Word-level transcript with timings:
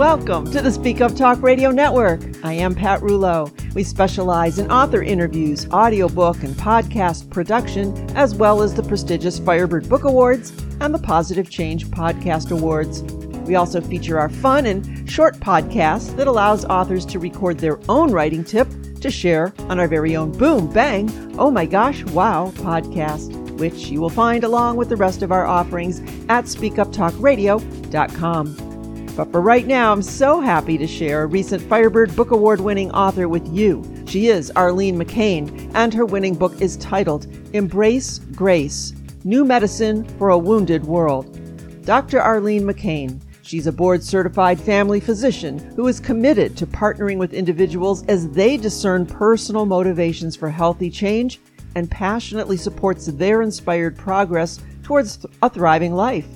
Welcome 0.00 0.50
to 0.52 0.62
the 0.62 0.72
Speak 0.72 1.02
Up 1.02 1.14
Talk 1.14 1.42
Radio 1.42 1.70
Network. 1.70 2.22
I 2.42 2.54
am 2.54 2.74
Pat 2.74 3.02
Rullo. 3.02 3.52
We 3.74 3.84
specialize 3.84 4.58
in 4.58 4.72
author 4.72 5.02
interviews, 5.02 5.68
audiobook, 5.70 6.42
and 6.42 6.54
podcast 6.54 7.28
production, 7.28 7.94
as 8.16 8.34
well 8.34 8.62
as 8.62 8.74
the 8.74 8.82
prestigious 8.82 9.38
Firebird 9.38 9.90
Book 9.90 10.04
Awards 10.04 10.54
and 10.80 10.94
the 10.94 10.98
Positive 10.98 11.50
Change 11.50 11.86
Podcast 11.88 12.50
Awards. 12.50 13.02
We 13.46 13.56
also 13.56 13.82
feature 13.82 14.18
our 14.18 14.30
fun 14.30 14.64
and 14.64 15.06
short 15.08 15.38
podcast 15.38 16.16
that 16.16 16.26
allows 16.26 16.64
authors 16.64 17.04
to 17.04 17.18
record 17.18 17.58
their 17.58 17.78
own 17.90 18.10
writing 18.10 18.42
tip 18.42 18.68
to 19.02 19.10
share 19.10 19.52
on 19.68 19.78
our 19.78 19.86
very 19.86 20.16
own 20.16 20.32
Boom 20.32 20.72
Bang 20.72 21.10
Oh 21.38 21.50
My 21.50 21.66
Gosh 21.66 22.04
Wow 22.04 22.54
podcast, 22.56 23.36
which 23.58 23.88
you 23.88 24.00
will 24.00 24.08
find 24.08 24.44
along 24.44 24.78
with 24.78 24.88
the 24.88 24.96
rest 24.96 25.20
of 25.20 25.30
our 25.30 25.44
offerings 25.44 26.00
at 26.30 26.46
speakuptalkradio.com. 26.46 28.69
But 29.16 29.32
for 29.32 29.40
right 29.40 29.66
now, 29.66 29.92
I'm 29.92 30.02
so 30.02 30.40
happy 30.40 30.78
to 30.78 30.86
share 30.86 31.22
a 31.22 31.26
recent 31.26 31.62
Firebird 31.62 32.14
Book 32.14 32.30
Award 32.30 32.60
winning 32.60 32.90
author 32.92 33.28
with 33.28 33.46
you. 33.52 33.84
She 34.06 34.28
is 34.28 34.50
Arlene 34.52 34.98
McCain, 34.98 35.70
and 35.74 35.92
her 35.92 36.06
winning 36.06 36.34
book 36.34 36.60
is 36.60 36.76
titled 36.76 37.26
Embrace 37.52 38.20
Grace 38.34 38.94
New 39.24 39.44
Medicine 39.44 40.04
for 40.18 40.30
a 40.30 40.38
Wounded 40.38 40.84
World. 40.84 41.38
Dr. 41.84 42.20
Arlene 42.20 42.62
McCain. 42.62 43.20
She's 43.42 43.66
a 43.66 43.72
board 43.72 44.02
certified 44.02 44.60
family 44.60 45.00
physician 45.00 45.58
who 45.74 45.88
is 45.88 45.98
committed 45.98 46.56
to 46.56 46.66
partnering 46.66 47.18
with 47.18 47.34
individuals 47.34 48.04
as 48.06 48.30
they 48.30 48.56
discern 48.56 49.04
personal 49.04 49.66
motivations 49.66 50.36
for 50.36 50.48
healthy 50.48 50.88
change 50.88 51.40
and 51.74 51.90
passionately 51.90 52.56
supports 52.56 53.06
their 53.06 53.42
inspired 53.42 53.98
progress 53.98 54.60
towards 54.82 55.26
a 55.42 55.50
thriving 55.50 55.94
life. 55.94 56.28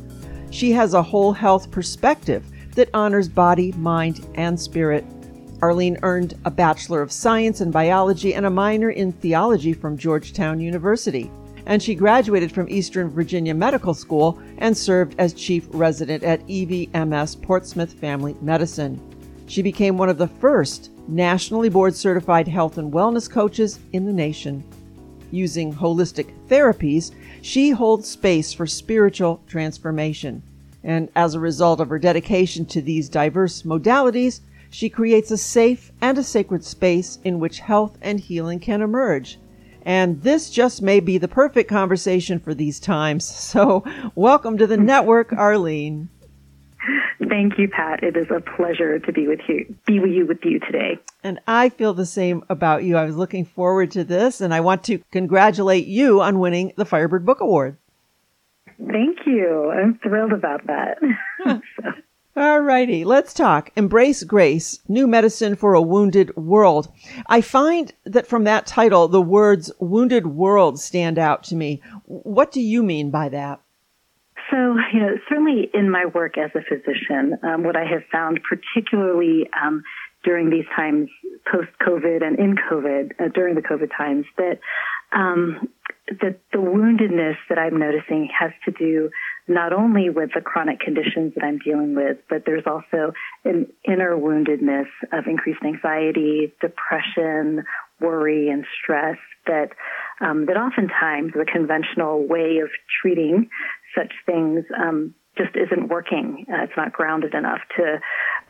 She 0.51 0.73
has 0.73 0.95
a 0.95 1.03
whole 1.03 1.33
health 1.33 1.71
perspective 1.71 2.45
that 2.75 2.91
honors 2.95 3.29
body, 3.29 3.73
mind, 3.73 4.27
and 4.35 4.59
spirit. 4.59 5.05
Arlene 5.63 5.99
earned 6.03 6.35
a 6.45 6.51
Bachelor 6.51 7.01
of 7.01 7.11
Science 7.11 7.61
in 7.61 7.71
Biology 7.71 8.35
and 8.35 8.45
a 8.45 8.51
minor 8.51 8.91
in 8.91 9.13
Theology 9.13 9.73
from 9.73 9.97
Georgetown 9.97 10.61
University. 10.61 11.31
And 11.67 11.83
she 11.83 11.95
graduated 11.95 12.53
from 12.53 12.69
Eastern 12.69 13.09
Virginia 13.09 13.55
Medical 13.55 13.95
School 13.95 14.39
and 14.59 14.77
served 14.77 15.15
as 15.19 15.33
chief 15.33 15.67
resident 15.71 16.23
at 16.23 16.47
EVMS 16.47 17.41
Portsmouth 17.41 17.93
Family 17.95 18.37
Medicine. 18.43 19.01
She 19.47 19.63
became 19.63 19.97
one 19.97 20.09
of 20.09 20.19
the 20.19 20.29
first 20.29 20.91
nationally 21.09 21.69
board 21.69 21.95
certified 21.95 22.49
health 22.49 22.79
and 22.79 22.93
wellness 22.93 23.31
coaches 23.31 23.79
in 23.93 24.05
the 24.05 24.13
nation. 24.13 24.63
Using 25.31 25.73
holistic 25.73 26.33
therapies, 26.49 27.13
she 27.43 27.71
holds 27.71 28.09
space 28.09 28.53
for 28.53 28.67
spiritual 28.67 29.43
transformation. 29.47 30.43
And 30.85 31.09
as 31.17 31.35
a 31.35 31.41
result 31.41 31.81
of 31.81 31.89
her 31.89 31.99
dedication 31.99 32.67
to 32.67 32.83
these 32.83 33.09
diverse 33.09 33.63
modalities, 33.63 34.41
she 34.69 34.91
creates 34.91 35.31
a 35.31 35.39
safe 35.39 35.93
and 36.01 36.19
a 36.19 36.23
sacred 36.23 36.63
space 36.63 37.19
in 37.25 37.39
which 37.39 37.61
health 37.61 37.97
and 38.03 38.21
healing 38.21 38.61
can 38.61 38.83
emerge. 38.83 39.39
And 39.83 40.23
this 40.23 40.51
just 40.51 40.83
may 40.83 41.01
be 41.01 41.17
the 41.17 41.29
perfect 41.29 41.71
conversation 41.71 42.39
for 42.39 42.55
these 42.55 42.79
times. 42.81 43.25
So, 43.55 43.85
welcome 44.15 44.59
to 44.59 44.67
the 44.67 44.77
network, 44.77 45.33
Arlene. 45.33 46.09
Thank 47.29 47.57
you, 47.57 47.69
Pat. 47.69 48.03
It 48.03 48.17
is 48.17 48.27
a 48.31 48.41
pleasure 48.41 48.99
to 48.99 49.13
be 49.13 49.29
with 49.29 49.41
you, 49.49 49.75
be 49.87 50.01
with 50.01 50.11
you 50.11 50.27
with 50.27 50.45
you 50.45 50.59
today. 50.59 50.99
And 51.23 51.39
I 51.47 51.69
feel 51.69 51.95
the 51.95 52.05
same 52.05 52.43
about 52.49 52.83
you. 52.83 52.97
I 52.97 53.05
was 53.05 53.17
looking 53.17 53.45
forward 53.45 53.93
to 53.93 54.05
this, 54.05 54.41
and 54.41 54.53
I 54.53 54.61
want 54.61 54.83
to 54.85 54.99
congratulate 55.13 55.87
you 55.87 56.21
on 56.21 56.41
winning 56.41 56.73
the 56.77 56.85
Firebird 56.85 57.25
Book 57.25 57.41
Award. 57.41 57.77
Thank 58.91 59.19
you. 59.27 59.71
I'm 59.71 59.99
thrilled 60.03 60.33
about 60.33 60.67
that. 60.67 60.99
All 62.37 62.61
righty, 62.61 63.05
let's 63.05 63.33
talk. 63.33 63.71
Embrace 63.77 64.25
Grace, 64.25 64.81
New 64.89 65.07
Medicine 65.07 65.55
for 65.55 65.75
a 65.75 65.81
Wounded 65.81 66.35
World. 66.37 66.89
I 67.29 67.41
find 67.41 67.93
that 68.05 68.27
from 68.27 68.43
that 68.43 68.67
title, 68.67 69.07
the 69.07 69.23
words 69.23 69.71
wounded 69.79 70.27
world 70.27 70.81
stand 70.81 71.17
out 71.17 71.45
to 71.45 71.55
me. 71.55 71.81
What 72.07 72.51
do 72.51 72.61
you 72.61 72.83
mean 72.83 73.13
by 73.13 73.29
that? 73.29 73.61
So, 74.51 74.57
you 74.93 75.01
know, 75.01 75.17
certainly 75.29 75.71
in 75.73 75.89
my 75.91 76.07
work 76.07 76.37
as 76.37 76.51
a 76.57 76.63
physician, 76.63 77.39
um, 77.45 77.63
what 77.63 77.77
I 77.77 77.85
have 77.85 78.03
found, 78.11 78.41
particularly 78.43 79.49
um, 79.65 79.85
during 80.25 80.51
these 80.51 80.67
times 80.75 81.09
post 81.51 81.71
COVID 81.87 82.25
and 82.25 82.37
in 82.39 82.57
COVID, 82.57 83.13
uh, 83.21 83.29
during 83.33 83.55
the 83.55 83.63
COVID 83.63 83.91
times, 83.97 84.27
that 84.39 84.59
um, 85.13 85.69
the 86.07 86.37
woundedness 86.55 87.37
that 87.49 87.59
I'm 87.59 87.79
noticing 87.79 88.29
has 88.39 88.53
to 88.67 88.71
do 88.71 89.11
not 89.49 89.73
only 89.73 90.11
with 90.11 90.31
the 90.35 90.41
chronic 90.41 90.81
conditions 90.81 91.35
that 91.35 91.45
I'm 91.45 91.59
dealing 91.59 91.95
with, 91.95 92.19
but 92.29 92.45
there's 92.45 92.65
also 92.67 93.13
an 93.45 93.73
inner 93.85 94.17
woundedness 94.17 94.89
of 95.13 95.27
increased 95.27 95.63
anxiety, 95.65 96.53
depression, 96.61 97.65
worry, 98.01 98.51
and 98.51 98.65
stress 98.83 99.17
that 99.47 99.71
um, 100.21 100.47
that 100.47 100.57
oftentimes 100.57 101.33
the 101.33 101.47
conventional 101.51 102.27
way 102.27 102.59
of 102.63 102.69
treating 103.01 103.49
such 103.95 104.13
things 104.27 104.65
um, 104.79 105.15
just 105.37 105.57
isn't 105.57 105.89
working. 105.89 106.47
Uh, 106.51 106.65
it's 106.65 106.77
not 106.77 106.93
grounded 106.93 107.35
enough 107.35 107.61
to 107.77 108.01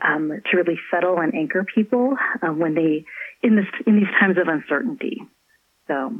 um, 0.01 0.29
to 0.29 0.57
really 0.57 0.79
settle 0.91 1.19
and 1.19 1.33
anchor 1.33 1.65
people 1.73 2.15
um, 2.41 2.59
when 2.59 2.75
they 2.75 3.05
in 3.41 3.55
this 3.55 3.65
in 3.87 3.95
these 3.95 4.11
times 4.19 4.37
of 4.37 4.47
uncertainty. 4.47 5.21
So. 5.87 6.13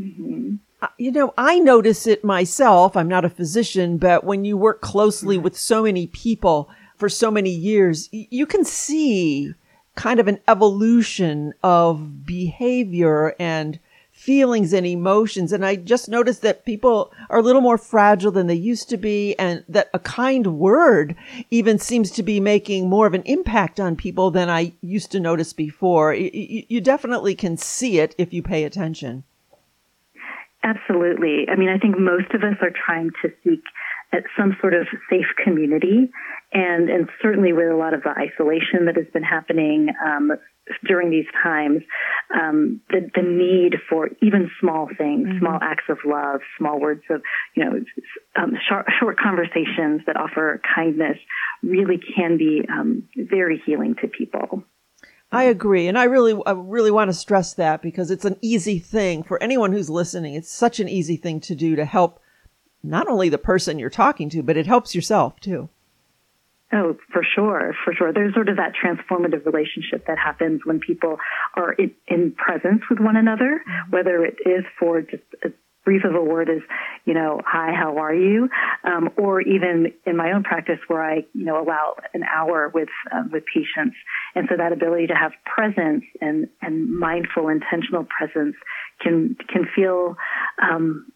Mm-hmm. 0.00 0.54
You 0.98 1.12
know, 1.12 1.34
I 1.36 1.58
notice 1.58 2.06
it 2.06 2.24
myself. 2.24 2.96
I'm 2.96 3.08
not 3.08 3.24
a 3.24 3.30
physician, 3.30 3.98
but 3.98 4.24
when 4.24 4.44
you 4.44 4.56
work 4.56 4.80
closely 4.80 5.36
mm-hmm. 5.36 5.44
with 5.44 5.58
so 5.58 5.82
many 5.82 6.06
people 6.06 6.68
for 6.96 7.08
so 7.08 7.30
many 7.30 7.50
years, 7.50 8.08
you 8.12 8.46
can 8.46 8.64
see 8.64 9.54
kind 9.94 10.20
of 10.20 10.28
an 10.28 10.38
evolution 10.48 11.52
of 11.62 12.24
behavior 12.24 13.34
and 13.38 13.78
feelings 14.12 14.74
and 14.74 14.86
emotions. 14.86 15.50
And 15.50 15.64
I 15.64 15.76
just 15.76 16.08
noticed 16.08 16.42
that 16.42 16.66
people 16.66 17.10
are 17.30 17.38
a 17.38 17.42
little 17.42 17.62
more 17.62 17.78
fragile 17.78 18.30
than 18.30 18.48
they 18.48 18.54
used 18.54 18.90
to 18.90 18.98
be 18.98 19.34
and 19.38 19.64
that 19.66 19.88
a 19.94 19.98
kind 19.98 20.58
word 20.58 21.16
even 21.50 21.78
seems 21.78 22.10
to 22.12 22.22
be 22.22 22.38
making 22.38 22.88
more 22.88 23.06
of 23.06 23.14
an 23.14 23.22
impact 23.22 23.80
on 23.80 23.96
people 23.96 24.30
than 24.30 24.50
I 24.50 24.72
used 24.82 25.10
to 25.12 25.20
notice 25.20 25.54
before. 25.54 26.12
You 26.14 26.82
definitely 26.82 27.34
can 27.34 27.56
see 27.56 27.98
it 27.98 28.14
if 28.18 28.34
you 28.34 28.42
pay 28.42 28.64
attention. 28.64 29.24
Absolutely. 30.62 31.46
I 31.50 31.56
mean, 31.56 31.70
I 31.70 31.78
think 31.78 31.98
most 31.98 32.32
of 32.34 32.42
us 32.42 32.56
are 32.60 32.70
trying 32.70 33.10
to 33.22 33.30
seek 33.42 33.62
at 34.12 34.24
some 34.36 34.56
sort 34.60 34.74
of 34.74 34.86
safe 35.08 35.26
community, 35.42 36.10
and 36.52 36.90
and 36.90 37.08
certainly 37.22 37.52
with 37.52 37.68
a 37.70 37.76
lot 37.76 37.94
of 37.94 38.02
the 38.02 38.10
isolation 38.10 38.86
that 38.86 38.96
has 38.96 39.06
been 39.12 39.22
happening 39.22 39.88
um, 40.04 40.32
during 40.86 41.10
these 41.10 41.26
times, 41.42 41.82
um, 42.34 42.80
the 42.90 43.08
the 43.14 43.22
need 43.22 43.76
for 43.88 44.08
even 44.20 44.50
small 44.60 44.88
things, 44.98 45.28
mm-hmm. 45.28 45.38
small 45.38 45.58
acts 45.62 45.84
of 45.88 45.98
love, 46.04 46.40
small 46.58 46.80
words 46.80 47.02
of 47.08 47.22
you 47.56 47.64
know 47.64 47.80
um, 48.36 48.52
short, 48.68 48.86
short 48.98 49.16
conversations 49.18 50.02
that 50.06 50.16
offer 50.16 50.60
kindness, 50.74 51.16
really 51.62 51.98
can 52.16 52.36
be 52.36 52.62
um, 52.68 53.04
very 53.16 53.62
healing 53.64 53.94
to 54.02 54.08
people. 54.08 54.64
I 55.32 55.44
agree. 55.44 55.86
And 55.86 55.96
I 55.96 56.04
really, 56.04 56.40
I 56.44 56.52
really 56.52 56.90
want 56.90 57.08
to 57.08 57.14
stress 57.14 57.54
that 57.54 57.82
because 57.82 58.10
it's 58.10 58.24
an 58.24 58.36
easy 58.40 58.78
thing 58.78 59.22
for 59.22 59.40
anyone 59.42 59.72
who's 59.72 59.88
listening. 59.88 60.34
It's 60.34 60.50
such 60.50 60.80
an 60.80 60.88
easy 60.88 61.16
thing 61.16 61.40
to 61.40 61.54
do 61.54 61.76
to 61.76 61.84
help 61.84 62.20
not 62.82 63.08
only 63.08 63.28
the 63.28 63.38
person 63.38 63.78
you're 63.78 63.90
talking 63.90 64.28
to, 64.30 64.42
but 64.42 64.56
it 64.56 64.66
helps 64.66 64.94
yourself 64.94 65.38
too. 65.38 65.68
Oh, 66.72 66.96
for 67.12 67.24
sure, 67.24 67.74
for 67.84 67.92
sure. 67.92 68.12
There's 68.12 68.32
sort 68.32 68.48
of 68.48 68.56
that 68.56 68.72
transformative 68.74 69.44
relationship 69.44 70.06
that 70.06 70.18
happens 70.18 70.60
when 70.64 70.78
people 70.78 71.18
are 71.54 71.72
in, 71.72 71.92
in 72.06 72.32
presence 72.32 72.82
with 72.88 73.00
one 73.00 73.16
another, 73.16 73.60
whether 73.90 74.24
it 74.24 74.36
is 74.46 74.64
for 74.78 75.02
just 75.02 75.22
brief 75.84 76.04
of 76.04 76.14
a 76.14 76.22
word 76.22 76.48
is, 76.48 76.62
you 77.04 77.14
know, 77.14 77.40
hi, 77.46 77.72
how 77.72 77.98
are 77.98 78.14
you? 78.14 78.48
Um, 78.84 79.10
or 79.16 79.40
even 79.40 79.92
in 80.06 80.16
my 80.16 80.32
own 80.32 80.42
practice 80.42 80.78
where 80.88 81.02
I, 81.02 81.26
you 81.32 81.44
know, 81.44 81.62
allow 81.62 81.94
an 82.14 82.22
hour 82.24 82.70
with, 82.72 82.88
um, 83.12 83.30
with 83.32 83.44
patients. 83.52 83.96
And 84.34 84.46
so 84.50 84.56
that 84.56 84.72
ability 84.72 85.08
to 85.08 85.14
have 85.14 85.32
presence 85.44 86.04
and, 86.20 86.48
and 86.60 86.90
mindful, 86.90 87.48
intentional 87.48 88.06
presence 88.06 88.56
can, 89.00 89.36
can 89.48 89.66
feel, 89.74 90.16
um, 90.62 91.06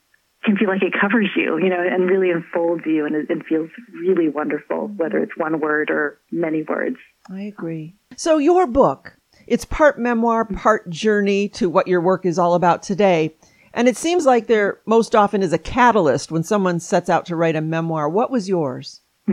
can 0.44 0.56
feel 0.56 0.69
like 0.69 0.82
it 0.82 0.93
covers 0.99 1.31
you, 1.37 1.58
you 1.58 1.70
know, 1.70 1.81
and 1.81 2.08
really 2.08 2.31
enfolds 2.31 2.82
you 2.87 3.06
and 3.06 3.14
it, 3.14 3.31
it 3.31 3.46
feels 3.49 3.70
really 3.93 4.28
wonderful, 4.28 4.88
whether 4.96 5.19
it's 5.19 5.37
one 5.37 5.61
word 5.61 5.90
or 5.90 6.19
many 6.31 6.62
words. 6.62 6.96
I 7.31 7.43
agree. 7.43 7.94
So 8.16 8.38
your 8.38 8.66
book, 8.66 9.16
it's 9.46 9.64
part 9.64 9.99
memoir, 9.99 10.44
part 10.44 10.88
journey 10.90 11.49
to 11.50 11.69
what 11.69 11.88
your 11.88 12.00
work 12.00 12.26
is 12.26 12.38
all 12.38 12.55
about 12.55 12.82
today. 12.82 13.34
And 13.75 13.88
it 13.88 13.97
seems 13.97 14.25
like 14.25 14.47
there 14.47 14.79
most 14.87 15.15
often 15.15 15.43
is 15.43 15.53
a 15.53 15.59
catalyst 15.59 16.31
when 16.31 16.44
someone 16.44 16.81
sets 16.81 17.11
out 17.11 17.26
to 17.26 17.37
write 17.37 17.56
a 17.56 17.61
memoir. 17.61 18.09
What 18.09 18.31
was 18.31 18.49
yours? 18.49 19.00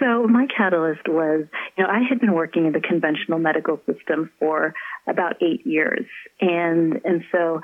so 0.00 0.26
my 0.26 0.46
catalyst 0.54 1.08
was, 1.08 1.44
you 1.76 1.84
know, 1.84 1.90
I 1.90 2.00
had 2.08 2.20
been 2.20 2.32
working 2.34 2.66
in 2.66 2.72
the 2.72 2.80
conventional 2.80 3.38
medical 3.38 3.80
system 3.86 4.30
for 4.40 4.74
about 5.06 5.40
eight 5.40 5.64
years. 5.64 6.06
And, 6.40 7.00
and 7.04 7.22
so 7.30 7.60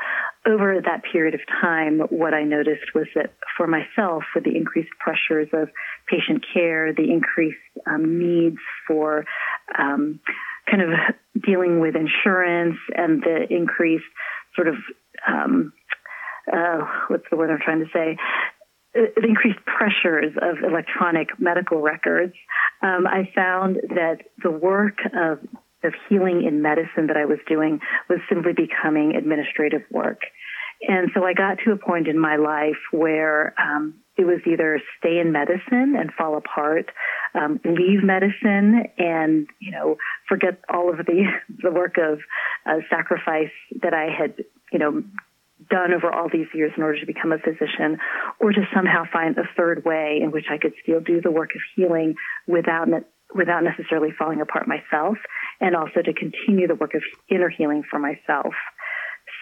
over 0.47 0.81
that 0.85 1.02
period 1.12 1.35
of 1.35 1.41
time, 1.61 2.00
what 2.11 2.32
I 2.32 2.44
noticed 2.44 2.94
was 2.94 3.06
that 3.17 3.35
for 3.56 3.67
myself, 3.67 4.23
with 4.35 4.44
the 4.44 4.56
increased 4.56 4.91
pressures 5.00 5.49
of 5.52 5.69
patient 6.08 6.44
care, 6.55 6.94
the 6.94 7.11
increased 7.11 7.58
um, 7.87 8.19
needs 8.19 8.58
for 8.87 9.25
um, 9.76 10.20
kind 10.70 10.82
of 10.82 10.91
dealing 11.43 11.81
with 11.81 11.97
insurance, 11.97 12.76
and 12.94 13.23
the 13.23 13.47
increased 13.50 14.05
sort 14.61 14.69
of 14.69 14.77
um, 15.27 15.73
uh, 16.53 16.81
what's 17.09 17.25
the 17.31 17.37
word 17.37 17.51
I'm 17.51 17.61
trying 17.65 17.81
to 17.81 17.91
say? 17.93 18.17
Uh, 18.97 19.07
the 19.17 19.27
increased 19.29 19.61
pressures 19.65 20.35
of 20.41 20.59
electronic 20.69 21.29
medical 21.39 21.81
records, 21.81 22.35
um, 22.83 23.07
I 23.07 23.31
found 23.35 23.77
that 23.91 24.19
the 24.43 24.51
work 24.51 24.99
of 25.15 25.39
of 25.83 25.95
healing 26.11 26.45
in 26.47 26.61
medicine 26.61 27.07
that 27.07 27.17
I 27.17 27.25
was 27.25 27.39
doing 27.49 27.81
was 28.11 28.19
simply 28.29 28.53
becoming 28.53 29.17
administrative 29.17 29.81
work. 29.91 30.21
And 30.88 31.11
so 31.15 31.25
I 31.25 31.35
got 31.35 31.59
to 31.65 31.73
a 31.73 31.77
point 31.77 32.09
in 32.09 32.19
my 32.19 32.37
life 32.37 32.79
where 32.91 33.55
um, 33.61 33.94
it 34.17 34.25
was 34.25 34.41
either 34.47 34.81
stay 34.99 35.19
in 35.19 35.32
medicine 35.32 35.94
and 35.99 36.12
fall 36.17 36.37
apart, 36.37 36.91
um, 37.35 37.61
leave 37.65 38.03
medicine 38.03 38.85
and 38.99 39.47
you 39.61 39.73
know 39.73 39.97
forget 40.29 40.61
all 40.73 40.91
of 40.91 40.99
the 40.99 41.25
the 41.62 41.71
work 41.71 41.97
of 41.99 42.21
uh, 42.67 42.81
sacrifice 42.88 43.53
that 43.82 43.94
I 43.94 44.09
had 44.17 44.35
you 44.73 44.79
know 44.79 45.03
done 45.69 45.93
over 45.93 46.11
all 46.11 46.29
these 46.32 46.47
years 46.55 46.73
in 46.77 46.83
order 46.83 46.99
to 46.99 47.06
become 47.06 47.33
a 47.33 47.38
physician, 47.38 47.99
or 48.41 48.53
to 48.53 48.62
somehow 48.75 49.05
find 49.12 49.37
a 49.37 49.44
third 49.56 49.85
way 49.85 50.21
in 50.23 50.31
which 50.31 50.47
I 50.50 50.56
could 50.56 50.73
still 50.83 51.00
do 51.00 51.21
the 51.21 51.31
work 51.31 51.50
of 51.55 51.61
healing 51.76 52.15
without 52.47 52.88
without 53.35 53.62
necessarily 53.62 54.11
falling 54.19 54.41
apart 54.41 54.67
myself, 54.67 55.17
and 55.61 55.76
also 55.76 56.03
to 56.03 56.12
continue 56.12 56.67
the 56.67 56.75
work 56.75 56.94
of 56.94 57.03
inner 57.29 57.49
healing 57.49 57.83
for 57.88 57.99
myself. 57.99 58.55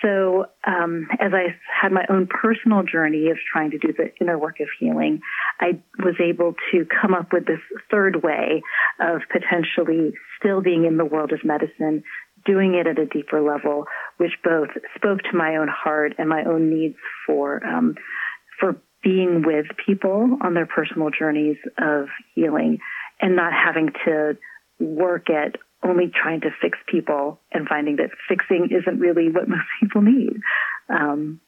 So, 0.03 0.47
um, 0.65 1.09
as 1.19 1.33
I 1.35 1.57
had 1.83 1.91
my 1.91 2.05
own 2.09 2.29
personal 2.29 2.85
journey 2.85 3.31
of 3.31 3.39
trying 3.53 3.73
to 3.73 3.79
do 3.79 3.93
the 3.93 4.13
inner 4.21 4.39
work 4.39 4.61
of 4.61 4.69
healing, 4.79 5.21
I 5.61 5.81
was 5.99 6.15
able 6.21 6.55
to 6.73 6.87
come 7.01 7.15
up 7.15 7.33
with 7.33 7.47
this 7.47 7.61
third 7.91 8.23
way 8.23 8.63
of 9.01 9.23
potentially 9.33 10.13
still 10.39 10.61
being 10.61 10.85
in 10.85 10.99
the 10.99 11.05
world 11.05 11.33
of 11.33 11.45
medicine, 11.45 12.05
doing 12.47 12.75
it 12.75 12.87
at 12.87 12.99
a 12.99 13.07
deeper 13.07 13.41
level, 13.41 13.87
which 14.19 14.33
both 14.45 14.69
spoke 14.95 15.21
to 15.23 15.37
my 15.37 15.57
own 15.57 15.69
heart 15.69 16.15
and 16.19 16.29
my 16.29 16.45
own 16.45 16.71
needs 16.71 16.97
for 17.27 17.65
um, 17.67 17.97
for 18.61 18.77
being 19.03 19.43
with 19.45 19.67
people 19.85 20.39
on 20.43 20.55
their 20.55 20.67
personal 20.67 21.11
journeys 21.11 21.57
of 21.79 22.07
healing, 22.35 22.79
and 23.21 23.35
not 23.35 23.53
having 23.53 23.91
to 24.05 24.37
work 24.79 25.29
at 25.31 25.57
only 25.85 26.11
trying 26.11 26.41
to 26.43 26.51
fix 26.61 26.79
people 26.91 27.41
and 27.53 27.69
finding 27.69 27.97
that 27.97 28.11
fixing 28.29 28.69
isn't 28.71 28.99
really 28.99 29.31
what 29.31 29.49
most 29.49 29.67
people 29.81 30.03
need. 30.03 30.41
Um, 30.89 31.41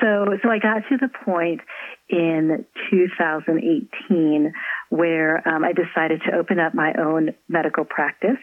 so, 0.00 0.26
so 0.42 0.48
I 0.48 0.58
got 0.58 0.82
to 0.90 0.96
the 0.96 1.08
point 1.24 1.60
in 2.08 2.64
2018 2.90 4.52
where 4.90 5.48
um, 5.48 5.64
I 5.64 5.72
decided 5.72 6.22
to 6.26 6.36
open 6.36 6.60
up 6.60 6.74
my 6.74 6.92
own 6.98 7.30
medical 7.48 7.84
practice 7.84 8.38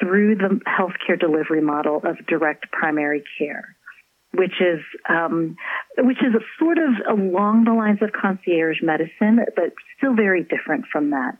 through 0.00 0.36
the 0.36 0.60
healthcare 0.66 1.18
delivery 1.18 1.60
model 1.60 2.00
of 2.04 2.16
direct 2.26 2.70
primary 2.72 3.22
care, 3.38 3.76
which 4.32 4.60
is 4.60 4.80
um, 5.08 5.56
which 5.98 6.18
is 6.18 6.34
sort 6.58 6.78
of 6.78 7.18
along 7.18 7.64
the 7.64 7.72
lines 7.72 8.00
of 8.00 8.10
concierge 8.12 8.78
medicine, 8.82 9.40
but 9.54 9.72
still 9.98 10.14
very 10.14 10.42
different 10.42 10.86
from 10.90 11.10
that. 11.10 11.36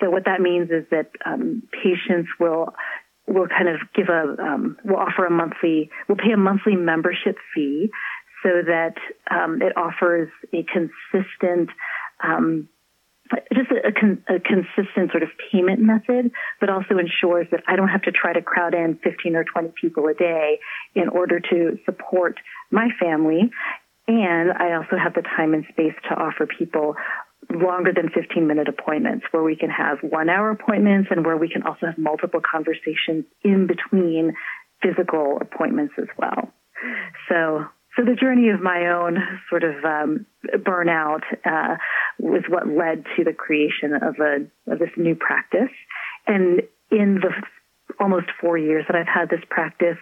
So 0.00 0.10
what 0.10 0.24
that 0.26 0.40
means 0.40 0.70
is 0.70 0.84
that 0.90 1.10
um, 1.24 1.62
patients 1.72 2.28
will 2.38 2.74
will 3.26 3.48
kind 3.48 3.68
of 3.68 3.80
give 3.94 4.08
a 4.08 4.36
um, 4.42 4.76
will 4.84 4.96
offer 4.96 5.24
a 5.24 5.30
monthly 5.30 5.90
will 6.08 6.16
pay 6.16 6.32
a 6.32 6.36
monthly 6.36 6.76
membership 6.76 7.36
fee 7.54 7.90
so 8.42 8.50
that 8.66 8.94
um, 9.30 9.62
it 9.62 9.76
offers 9.76 10.28
a 10.52 10.64
consistent 10.64 11.70
um, 12.22 12.68
just 13.54 13.70
a, 13.70 13.88
a, 13.88 13.92
con- 13.92 14.22
a, 14.28 14.38
consistent 14.38 15.10
sort 15.10 15.22
of 15.22 15.30
payment 15.50 15.80
method, 15.80 16.30
but 16.60 16.68
also 16.68 16.98
ensures 16.98 17.46
that 17.50 17.62
I 17.66 17.76
don't 17.76 17.88
have 17.88 18.02
to 18.02 18.12
try 18.12 18.32
to 18.34 18.42
crowd 18.42 18.74
in 18.74 18.98
15 19.02 19.34
or 19.36 19.44
20 19.44 19.72
people 19.80 20.06
a 20.08 20.14
day 20.14 20.58
in 20.94 21.08
order 21.08 21.40
to 21.40 21.78
support 21.86 22.36
my 22.70 22.88
family. 23.00 23.50
And 24.06 24.52
I 24.52 24.74
also 24.74 24.98
have 25.02 25.14
the 25.14 25.22
time 25.22 25.54
and 25.54 25.64
space 25.70 25.94
to 26.10 26.14
offer 26.14 26.46
people 26.46 26.96
longer 27.54 27.92
than 27.92 28.10
15 28.10 28.46
minute 28.46 28.68
appointments 28.68 29.26
where 29.30 29.42
we 29.42 29.56
can 29.56 29.70
have 29.70 29.98
one 30.02 30.28
hour 30.28 30.50
appointments 30.50 31.08
and 31.10 31.24
where 31.24 31.36
we 31.36 31.48
can 31.48 31.62
also 31.62 31.86
have 31.86 31.98
multiple 31.98 32.40
conversations 32.40 33.24
in 33.42 33.66
between 33.66 34.34
physical 34.82 35.38
appointments 35.40 35.94
as 35.98 36.08
well. 36.18 36.50
So 37.28 37.64
so 37.96 38.04
the 38.04 38.16
journey 38.20 38.50
of 38.50 38.60
my 38.60 38.88
own 38.88 39.18
sort 39.48 39.62
of 39.62 39.84
um, 39.84 40.26
burnout 40.52 41.22
uh, 41.44 41.76
was 42.18 42.42
what 42.48 42.66
led 42.66 43.04
to 43.16 43.24
the 43.24 43.32
creation 43.32 43.94
of 43.94 44.16
a 44.18 44.72
of 44.72 44.78
this 44.80 44.90
new 44.96 45.14
practice. 45.14 45.70
And 46.26 46.62
in 46.90 47.20
the 47.20 47.30
almost 48.00 48.26
four 48.40 48.58
years 48.58 48.84
that 48.88 48.96
I've 48.96 49.08
had 49.08 49.30
this 49.30 49.44
practice, 49.48 49.98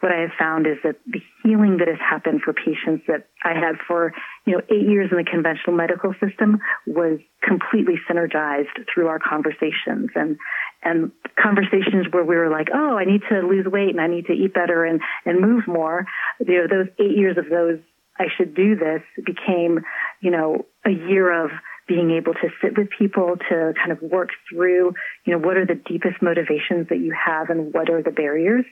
what 0.00 0.12
I 0.12 0.20
have 0.20 0.30
found 0.38 0.66
is 0.66 0.76
that 0.84 0.96
the 1.06 1.20
healing 1.42 1.78
that 1.78 1.88
has 1.88 1.98
happened 1.98 2.42
for 2.42 2.52
patients 2.52 3.04
that 3.08 3.28
I 3.44 3.54
had 3.54 3.76
for, 3.86 4.12
you 4.44 4.54
know, 4.54 4.62
eight 4.70 4.88
years 4.88 5.10
in 5.10 5.16
the 5.16 5.24
conventional 5.24 5.76
medical 5.76 6.14
system 6.20 6.58
was 6.86 7.18
completely 7.42 7.94
synergized 8.08 8.74
through 8.92 9.08
our 9.08 9.18
conversations 9.18 10.10
and, 10.14 10.36
and 10.82 11.12
conversations 11.40 12.06
where 12.10 12.24
we 12.24 12.36
were 12.36 12.50
like, 12.50 12.68
oh, 12.74 12.96
I 12.96 13.04
need 13.04 13.22
to 13.30 13.40
lose 13.40 13.66
weight 13.66 13.90
and 13.90 14.00
I 14.00 14.06
need 14.06 14.26
to 14.26 14.32
eat 14.32 14.54
better 14.54 14.84
and, 14.84 15.00
and 15.24 15.40
move 15.40 15.66
more. 15.66 16.06
You 16.44 16.62
know, 16.62 16.66
those 16.68 16.88
eight 16.98 17.16
years 17.16 17.38
of 17.38 17.48
those, 17.48 17.78
I 18.18 18.26
should 18.36 18.54
do 18.54 18.76
this 18.76 19.02
became, 19.24 19.80
you 20.20 20.30
know, 20.30 20.66
a 20.84 20.90
year 20.90 21.44
of 21.44 21.50
being 21.88 22.10
able 22.10 22.34
to 22.34 22.48
sit 22.60 22.76
with 22.76 22.88
people 22.98 23.36
to 23.48 23.72
kind 23.76 23.92
of 23.92 24.02
work 24.02 24.30
through, 24.50 24.92
you 25.24 25.32
know, 25.32 25.38
what 25.38 25.56
are 25.56 25.66
the 25.66 25.74
deepest 25.74 26.20
motivations 26.20 26.88
that 26.88 26.98
you 26.98 27.14
have 27.14 27.50
and 27.50 27.72
what 27.72 27.88
are 27.88 28.02
the 28.02 28.10
barriers 28.10 28.64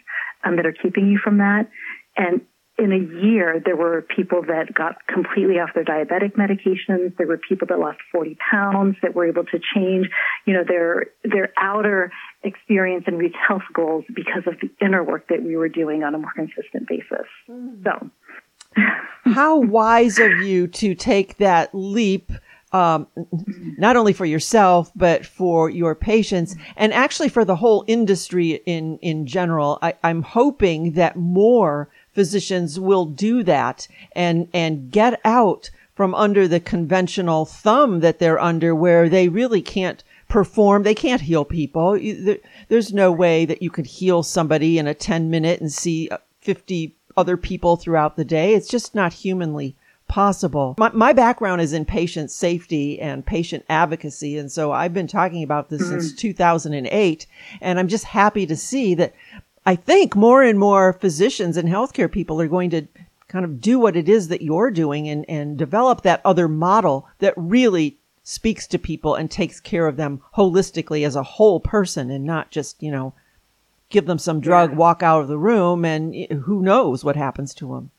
um, 0.44 0.56
that 0.56 0.66
are 0.66 0.72
keeping 0.72 1.08
you 1.08 1.18
from 1.22 1.38
that. 1.38 1.68
And 2.16 2.40
in 2.76 2.92
a 2.92 3.24
year, 3.24 3.62
there 3.64 3.76
were 3.76 4.02
people 4.02 4.42
that 4.42 4.74
got 4.74 4.96
completely 5.06 5.60
off 5.60 5.70
their 5.74 5.84
diabetic 5.84 6.32
medications. 6.34 7.16
There 7.16 7.26
were 7.26 7.38
people 7.38 7.68
that 7.68 7.78
lost 7.78 7.98
40 8.10 8.36
pounds 8.50 8.96
that 9.00 9.14
were 9.14 9.28
able 9.28 9.44
to 9.44 9.60
change, 9.74 10.08
you 10.44 10.54
know, 10.54 10.64
their, 10.66 11.06
their 11.22 11.52
outer 11.56 12.10
experience 12.42 13.04
and 13.06 13.16
reach 13.16 13.34
health 13.46 13.62
goals 13.72 14.04
because 14.12 14.42
of 14.46 14.54
the 14.60 14.70
inner 14.84 15.04
work 15.04 15.28
that 15.28 15.42
we 15.44 15.56
were 15.56 15.68
doing 15.68 16.02
on 16.02 16.16
a 16.16 16.18
more 16.18 16.32
consistent 16.34 16.88
basis. 16.88 17.28
Mm. 17.48 17.84
So. 17.84 18.10
How 19.24 19.56
wise 19.56 20.18
of 20.18 20.32
you 20.38 20.66
to 20.66 20.96
take 20.96 21.36
that 21.36 21.70
leap 21.72 22.32
um, 22.74 23.06
not 23.78 23.96
only 23.96 24.12
for 24.12 24.26
yourself 24.26 24.90
but 24.96 25.24
for 25.24 25.70
your 25.70 25.94
patients 25.94 26.56
and 26.76 26.92
actually 26.92 27.28
for 27.28 27.44
the 27.44 27.56
whole 27.56 27.84
industry 27.86 28.60
in 28.66 28.98
in 28.98 29.26
general. 29.26 29.78
I, 29.80 29.94
I'm 30.02 30.22
hoping 30.22 30.92
that 30.92 31.16
more 31.16 31.88
physicians 32.12 32.80
will 32.80 33.06
do 33.06 33.42
that 33.44 33.86
and 34.12 34.48
and 34.52 34.90
get 34.90 35.20
out 35.24 35.70
from 35.94 36.14
under 36.16 36.48
the 36.48 36.58
conventional 36.58 37.44
thumb 37.44 38.00
that 38.00 38.18
they're 38.18 38.40
under, 38.40 38.74
where 38.74 39.08
they 39.08 39.28
really 39.28 39.62
can't 39.62 40.02
perform. 40.28 40.82
They 40.82 40.94
can't 40.94 41.20
heal 41.22 41.44
people. 41.44 41.98
There's 42.68 42.92
no 42.92 43.12
way 43.12 43.44
that 43.44 43.62
you 43.62 43.70
could 43.70 43.86
heal 43.86 44.24
somebody 44.24 44.78
in 44.78 44.88
a 44.88 44.94
10 44.94 45.30
minute 45.30 45.60
and 45.60 45.72
see 45.72 46.10
50 46.40 46.96
other 47.16 47.36
people 47.36 47.76
throughout 47.76 48.16
the 48.16 48.24
day. 48.24 48.54
It's 48.54 48.68
just 48.68 48.96
not 48.96 49.12
humanly 49.12 49.76
possible. 50.14 50.76
My, 50.78 50.92
my 50.92 51.12
background 51.12 51.60
is 51.60 51.72
in 51.72 51.84
patient 51.84 52.30
safety 52.30 53.00
and 53.00 53.26
patient 53.26 53.64
advocacy. 53.68 54.38
And 54.38 54.50
so 54.50 54.70
I've 54.70 54.94
been 54.94 55.08
talking 55.08 55.42
about 55.42 55.70
this 55.70 55.82
mm-hmm. 55.82 55.98
since 55.98 56.14
2008. 56.14 57.26
And 57.60 57.80
I'm 57.80 57.88
just 57.88 58.04
happy 58.04 58.46
to 58.46 58.54
see 58.54 58.94
that 58.94 59.12
I 59.66 59.74
think 59.74 60.14
more 60.14 60.40
and 60.40 60.56
more 60.56 60.92
physicians 60.92 61.56
and 61.56 61.68
healthcare 61.68 62.10
people 62.10 62.40
are 62.40 62.46
going 62.46 62.70
to 62.70 62.86
kind 63.26 63.44
of 63.44 63.60
do 63.60 63.80
what 63.80 63.96
it 63.96 64.08
is 64.08 64.28
that 64.28 64.40
you're 64.40 64.70
doing 64.70 65.08
and, 65.08 65.28
and 65.28 65.58
develop 65.58 66.02
that 66.02 66.20
other 66.24 66.46
model 66.46 67.08
that 67.18 67.34
really 67.36 67.98
speaks 68.22 68.68
to 68.68 68.78
people 68.78 69.16
and 69.16 69.32
takes 69.32 69.58
care 69.58 69.88
of 69.88 69.96
them 69.96 70.22
holistically 70.36 71.04
as 71.04 71.16
a 71.16 71.24
whole 71.24 71.58
person 71.58 72.12
and 72.12 72.24
not 72.24 72.52
just, 72.52 72.80
you 72.80 72.92
know, 72.92 73.14
give 73.90 74.06
them 74.06 74.20
some 74.20 74.38
drug, 74.38 74.70
yeah. 74.70 74.76
walk 74.76 75.02
out 75.02 75.22
of 75.22 75.28
the 75.28 75.38
room, 75.38 75.84
and 75.84 76.14
who 76.44 76.62
knows 76.62 77.02
what 77.02 77.16
happens 77.16 77.52
to 77.54 77.74
them. 77.74 77.90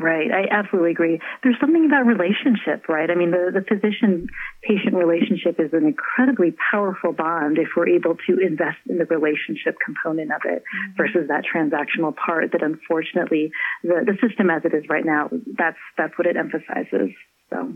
Right. 0.00 0.30
I 0.30 0.46
absolutely 0.48 0.92
agree. 0.92 1.20
There's 1.42 1.56
something 1.60 1.84
about 1.84 2.06
relationship, 2.06 2.88
right? 2.88 3.10
I 3.10 3.16
mean, 3.16 3.32
the, 3.32 3.50
the 3.52 3.64
physician 3.66 4.28
patient 4.62 4.94
relationship 4.94 5.58
is 5.58 5.72
an 5.72 5.86
incredibly 5.86 6.54
powerful 6.70 7.12
bond 7.12 7.58
if 7.58 7.70
we're 7.76 7.88
able 7.88 8.14
to 8.28 8.38
invest 8.38 8.78
in 8.88 8.98
the 8.98 9.06
relationship 9.06 9.76
component 9.84 10.30
of 10.30 10.42
it 10.44 10.62
mm-hmm. 10.62 10.96
versus 10.96 11.26
that 11.26 11.42
transactional 11.42 12.14
part 12.14 12.52
that 12.52 12.62
unfortunately 12.62 13.50
the, 13.82 14.06
the 14.06 14.16
system 14.26 14.50
as 14.50 14.62
it 14.64 14.72
is 14.72 14.84
right 14.88 15.04
now, 15.04 15.30
that's, 15.58 15.78
that's 15.96 16.16
what 16.16 16.28
it 16.28 16.36
emphasizes. 16.36 17.10
So, 17.50 17.74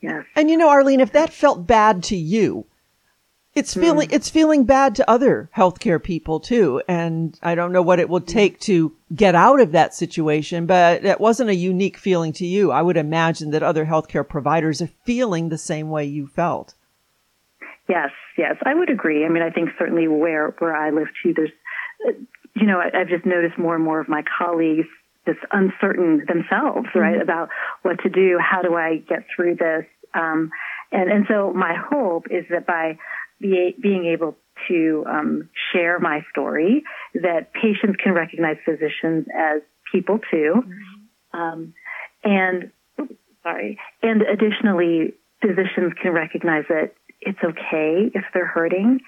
yes. 0.00 0.24
And 0.36 0.48
you 0.48 0.56
know, 0.56 0.70
Arlene, 0.70 1.00
if 1.00 1.12
that 1.12 1.30
felt 1.30 1.66
bad 1.66 2.02
to 2.04 2.16
you, 2.16 2.64
it's 3.54 3.74
feeling 3.74 4.08
it's 4.10 4.28
feeling 4.28 4.64
bad 4.64 4.96
to 4.96 5.08
other 5.08 5.48
healthcare 5.56 6.02
people 6.02 6.40
too 6.40 6.82
and 6.88 7.38
i 7.42 7.54
don't 7.54 7.72
know 7.72 7.82
what 7.82 8.00
it 8.00 8.08
will 8.08 8.20
take 8.20 8.58
to 8.58 8.92
get 9.14 9.34
out 9.34 9.60
of 9.60 9.72
that 9.72 9.94
situation 9.94 10.66
but 10.66 11.04
it 11.04 11.20
wasn't 11.20 11.48
a 11.48 11.54
unique 11.54 11.96
feeling 11.96 12.32
to 12.32 12.46
you. 12.46 12.72
I 12.72 12.82
would 12.82 12.96
imagine 12.96 13.50
that 13.52 13.62
other 13.62 13.86
healthcare 13.86 14.28
providers 14.28 14.82
are 14.82 14.90
feeling 15.04 15.48
the 15.48 15.58
same 15.58 15.90
way 15.90 16.04
you 16.04 16.26
felt. 16.26 16.74
Yes 17.88 18.10
yes 18.36 18.56
i 18.64 18.74
would 18.74 18.90
agree. 18.90 19.24
I 19.24 19.28
mean 19.28 19.42
i 19.42 19.50
think 19.50 19.70
certainly 19.78 20.08
where 20.08 20.54
where 20.58 20.74
i 20.74 20.90
live 20.90 21.08
too 21.22 21.32
there's 21.34 21.52
uh, 22.08 22.12
you 22.54 22.66
know 22.66 22.80
I, 22.80 23.00
i've 23.00 23.08
just 23.08 23.24
noticed 23.24 23.58
more 23.58 23.74
and 23.74 23.84
more 23.84 24.00
of 24.00 24.08
my 24.08 24.22
colleagues 24.38 24.86
just 25.26 25.40
uncertain 25.52 26.24
themselves 26.26 26.88
right 26.94 27.14
mm-hmm. 27.14 27.22
about 27.22 27.48
what 27.82 28.00
to 28.02 28.10
do 28.10 28.38
how 28.38 28.62
do 28.62 28.74
i 28.74 28.96
get 29.08 29.26
through 29.34 29.56
this? 29.56 29.84
Um, 30.12 30.50
and 30.92 31.10
and 31.10 31.26
so 31.28 31.52
my 31.52 31.74
hope 31.74 32.26
is 32.30 32.44
that 32.50 32.66
by 32.66 32.98
be, 33.44 33.74
being 33.80 34.06
able 34.06 34.36
to 34.68 35.04
um, 35.08 35.50
share 35.72 35.98
my 35.98 36.20
story, 36.30 36.82
that 37.14 37.52
patients 37.52 37.96
can 38.02 38.12
recognize 38.12 38.56
physicians 38.64 39.26
as 39.36 39.60
people 39.92 40.18
too, 40.30 40.62
mm-hmm. 40.64 41.38
um, 41.38 41.74
and 42.22 42.70
sorry, 43.42 43.78
and 44.02 44.22
additionally, 44.22 45.14
physicians 45.40 45.92
can 46.00 46.12
recognize 46.12 46.64
that 46.68 46.94
it's 47.20 47.38
okay 47.44 48.10
if 48.14 48.24
they're 48.32 48.46
hurting, 48.46 49.00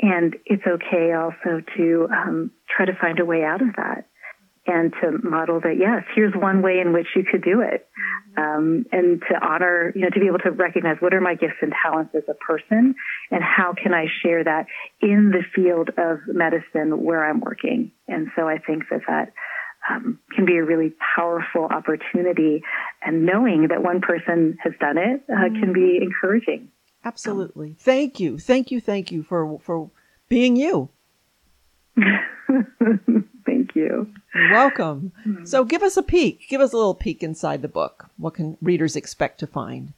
and 0.00 0.36
it's 0.44 0.64
okay 0.66 1.12
also 1.12 1.62
to 1.76 2.08
um, 2.12 2.50
try 2.68 2.84
to 2.84 2.94
find 3.00 3.20
a 3.20 3.24
way 3.24 3.42
out 3.42 3.62
of 3.62 3.68
that 3.76 4.06
and 4.66 4.92
to 5.00 5.26
model 5.26 5.60
that 5.60 5.76
yes, 5.78 6.04
here's 6.14 6.34
one 6.34 6.60
way 6.60 6.80
in 6.80 6.92
which 6.92 7.06
you 7.16 7.24
could 7.24 7.42
do 7.42 7.62
it. 7.62 7.88
Um, 8.38 8.86
and 8.92 9.20
to 9.28 9.34
honor, 9.44 9.92
you 9.94 10.02
know, 10.02 10.10
to 10.10 10.20
be 10.20 10.26
able 10.26 10.38
to 10.38 10.50
recognize 10.50 10.96
what 11.00 11.12
are 11.12 11.20
my 11.20 11.34
gifts 11.34 11.58
and 11.60 11.72
talents 11.82 12.14
as 12.14 12.22
a 12.28 12.34
person, 12.34 12.94
and 13.30 13.42
how 13.42 13.74
can 13.74 13.92
I 13.92 14.06
share 14.22 14.44
that 14.44 14.66
in 15.00 15.32
the 15.32 15.42
field 15.54 15.90
of 15.98 16.20
medicine 16.28 17.02
where 17.02 17.28
I'm 17.28 17.40
working. 17.40 17.90
And 18.06 18.28
so 18.36 18.48
I 18.48 18.58
think 18.58 18.84
that 18.90 19.00
that 19.08 19.32
um, 19.90 20.20
can 20.34 20.44
be 20.44 20.56
a 20.56 20.64
really 20.64 20.94
powerful 21.16 21.64
opportunity, 21.64 22.62
and 23.02 23.26
knowing 23.26 23.68
that 23.68 23.82
one 23.82 24.00
person 24.00 24.56
has 24.62 24.72
done 24.80 24.98
it 24.98 25.24
uh, 25.28 25.32
mm-hmm. 25.32 25.60
can 25.60 25.72
be 25.72 25.98
encouraging. 26.00 26.68
Absolutely. 27.04 27.74
Thank 27.78 28.20
you. 28.20 28.38
Thank 28.38 28.70
you. 28.70 28.80
Thank 28.80 29.10
you 29.10 29.22
for 29.24 29.58
for 29.60 29.90
being 30.28 30.56
you. 30.56 30.90
Thank 33.46 33.74
you. 33.74 34.12
You're 34.34 34.52
welcome. 34.52 35.12
So 35.44 35.64
give 35.64 35.82
us 35.82 35.96
a 35.96 36.02
peek. 36.02 36.48
Give 36.48 36.60
us 36.60 36.72
a 36.72 36.76
little 36.76 36.94
peek 36.94 37.22
inside 37.22 37.62
the 37.62 37.68
book. 37.68 38.08
What 38.16 38.34
can 38.34 38.56
readers 38.60 38.96
expect 38.96 39.40
to 39.40 39.46
find? 39.46 39.92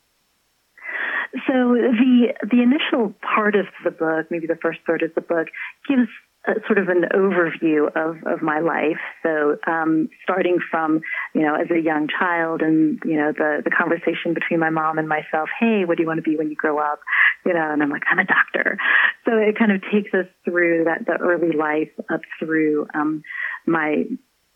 So 1.46 1.74
the 1.74 2.34
the 2.50 2.62
initial 2.62 3.14
part 3.22 3.54
of 3.54 3.66
the 3.84 3.90
book, 3.90 4.26
maybe 4.30 4.46
the 4.46 4.58
first 4.60 4.80
third 4.86 5.02
of 5.02 5.14
the 5.14 5.20
book, 5.20 5.48
gives 5.88 6.08
a, 6.46 6.52
sort 6.66 6.78
of 6.78 6.88
an 6.88 7.04
overview 7.14 7.86
of, 7.94 8.16
of 8.26 8.42
my 8.42 8.60
life. 8.60 9.00
So 9.22 9.56
um, 9.66 10.08
starting 10.22 10.58
from 10.70 11.00
you 11.34 11.42
know 11.42 11.54
as 11.54 11.70
a 11.70 11.80
young 11.80 12.08
child, 12.08 12.62
and 12.62 12.98
you 13.04 13.16
know 13.16 13.32
the 13.32 13.62
the 13.64 13.70
conversation 13.70 14.34
between 14.34 14.60
my 14.60 14.70
mom 14.70 14.98
and 14.98 15.08
myself. 15.08 15.48
Hey, 15.58 15.84
what 15.84 15.96
do 15.96 16.02
you 16.02 16.06
want 16.06 16.18
to 16.18 16.28
be 16.28 16.36
when 16.36 16.48
you 16.48 16.56
grow 16.56 16.78
up? 16.78 17.00
You 17.44 17.54
know, 17.54 17.70
and 17.72 17.82
I'm 17.82 17.90
like, 17.90 18.02
I'm 18.10 18.18
a 18.18 18.24
doctor. 18.24 18.78
So 19.26 19.32
it 19.36 19.58
kind 19.58 19.72
of 19.72 19.82
takes 19.92 20.12
us 20.14 20.26
through 20.44 20.84
that 20.84 21.06
the 21.06 21.18
early 21.20 21.56
life 21.56 21.90
up 22.12 22.20
through 22.38 22.86
um, 22.94 23.22
my 23.66 24.04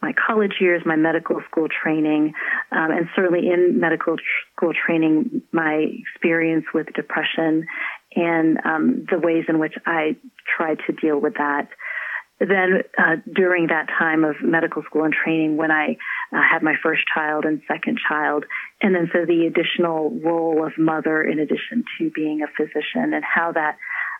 my 0.04 0.12
college 0.26 0.56
years, 0.60 0.82
my 0.84 0.96
medical 0.96 1.40
school 1.50 1.66
training, 1.82 2.34
um, 2.70 2.90
and 2.90 3.06
certainly 3.16 3.48
in 3.48 3.80
medical 3.80 4.16
school 4.54 4.72
training, 4.74 5.40
my 5.50 5.86
experience 6.02 6.66
with 6.74 6.86
depression 6.94 7.66
and 8.16 8.58
um, 8.64 9.06
the 9.10 9.18
ways 9.18 9.44
in 9.48 9.58
which 9.58 9.74
I 9.86 10.16
tried 10.56 10.78
to 10.86 10.92
deal 10.92 11.18
with 11.18 11.34
that. 11.34 11.68
Then, 12.40 12.82
uh, 12.98 13.16
during 13.32 13.68
that 13.68 13.86
time 13.96 14.24
of 14.24 14.36
medical 14.42 14.82
school 14.82 15.04
and 15.04 15.14
training, 15.14 15.56
when 15.56 15.70
I 15.70 15.96
uh, 16.32 16.40
had 16.42 16.62
my 16.62 16.74
first 16.82 17.02
child 17.12 17.44
and 17.44 17.62
second 17.68 17.98
child, 18.08 18.44
and 18.82 18.94
then 18.94 19.08
so 19.12 19.24
the 19.24 19.46
additional 19.46 20.10
role 20.22 20.66
of 20.66 20.72
mother 20.76 21.22
in 21.22 21.38
addition 21.38 21.84
to 21.98 22.10
being 22.10 22.42
a 22.42 22.50
physician, 22.56 23.14
and 23.14 23.24
how 23.24 23.52
that 23.52 23.76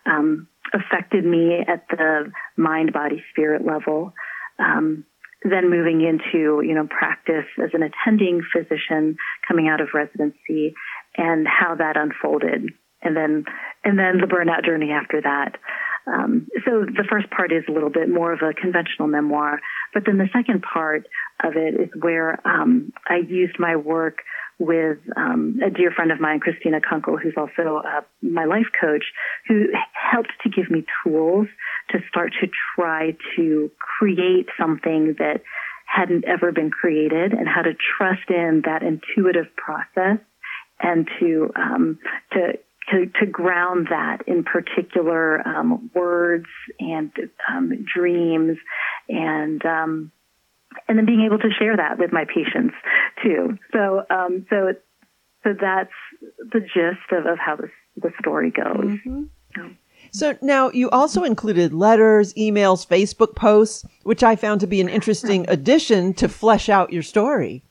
um, 0.07 0.47
affected 0.73 1.25
me 1.25 1.59
at 1.67 1.87
the 1.89 2.31
mind, 2.57 2.93
body, 2.93 3.23
spirit 3.33 3.67
level. 3.67 4.13
Um, 4.59 5.05
then 5.43 5.69
moving 5.69 6.01
into, 6.01 6.63
you 6.67 6.75
know, 6.75 6.87
practice 6.87 7.45
as 7.63 7.71
an 7.75 7.83
attending 7.83 8.43
physician 8.51 9.17
coming 9.47 9.69
out 9.69 9.81
of 9.81 9.89
residency 9.93 10.75
and 11.17 11.47
how 11.47 11.75
that 11.75 11.97
unfolded. 11.97 12.71
And 13.05 13.17
then, 13.17 13.45
and 13.85 13.99
then 13.99 14.19
the 14.21 14.27
burnout 14.27 14.65
journey 14.65 14.91
after 14.91 15.21
that. 15.21 15.57
Um, 16.07 16.49
so 16.65 16.85
the 16.85 17.05
first 17.09 17.31
part 17.31 17.53
is 17.53 17.65
a 17.69 17.73
little 17.73 17.91
bit 17.91 18.09
more 18.09 18.33
of 18.33 18.41
a 18.43 18.53
conventional 18.53 19.09
memoir, 19.09 19.61
but 19.95 20.05
then 20.05 20.19
the 20.19 20.29
second 20.33 20.63
part 20.63 21.07
of 21.43 21.57
it 21.57 21.81
is 21.81 21.89
where 21.99 22.41
um, 22.47 22.93
I 23.09 23.17
used 23.27 23.59
my 23.59 23.77
work 23.77 24.19
with 24.59 24.99
um, 25.17 25.59
a 25.65 25.71
dear 25.71 25.91
friend 25.91 26.13
of 26.13 26.21
mine, 26.21 26.41
Christina 26.41 26.81
Kunkel, 26.81 27.17
who's 27.17 27.35
also 27.37 27.79
uh, 27.79 28.03
my 28.23 28.45
life 28.45 28.67
coach, 28.79 29.05
who 29.49 29.67
helped 29.93 30.33
to 30.43 30.51
give 30.51 30.71
me 30.71 30.85
tools 31.03 31.49
to 31.91 31.99
start 32.09 32.33
to 32.41 32.49
try 32.77 33.17
to 33.37 33.71
create 33.79 34.47
something 34.59 35.17
that 35.19 35.43
hadn't 35.87 36.25
ever 36.25 36.53
been 36.53 36.71
created 36.71 37.33
and 37.33 37.49
how 37.49 37.63
to 37.63 37.73
trust 37.97 38.29
in 38.29 38.63
that 38.65 38.83
intuitive 38.83 39.47
process 39.57 40.19
and 40.81 41.09
to 41.21 41.51
um, 41.57 41.99
to 42.33 42.59
to, 42.91 43.07
to 43.21 43.27
ground 43.27 43.89
that 43.91 44.19
in 44.27 44.45
particular 44.45 45.47
um, 45.47 45.91
words 45.95 46.47
and 46.79 47.13
um, 47.49 47.73
dreams 47.93 48.59
and 49.09 49.65
um, 49.65 50.13
and 50.89 50.99
then 50.99 51.07
being 51.07 51.23
able 51.25 51.39
to 51.39 51.51
share 51.59 51.77
that 51.77 51.99
with 51.99 52.13
my 52.13 52.25
patients 52.25 52.75
too. 53.23 53.59
So 53.73 54.05
um, 54.11 54.47
so 54.51 54.75
so 55.45 55.55
that's 55.61 55.93
the 56.39 56.61
gist 56.61 57.13
of, 57.13 57.27
of 57.27 57.39
how 57.39 57.57
this, 57.57 57.71
the 57.97 58.11
story 58.19 58.51
goes. 58.51 58.99
Mm-hmm. 59.07 59.23
So 60.11 60.37
now 60.43 60.71
you 60.71 60.91
also 60.91 61.25
included 61.25 61.73
letters, 61.73 62.33
emails, 62.35 62.87
Facebook 62.87 63.35
posts, 63.35 63.85
which 64.03 64.23
I 64.23 64.37
found 64.37 64.61
to 64.61 64.67
be 64.67 64.81
an 64.81 64.89
interesting 64.89 65.45
addition 65.49 66.15
to 66.15 66.29
flesh 66.29 66.69
out 66.69 66.93
your 66.93 67.03
story. 67.03 67.65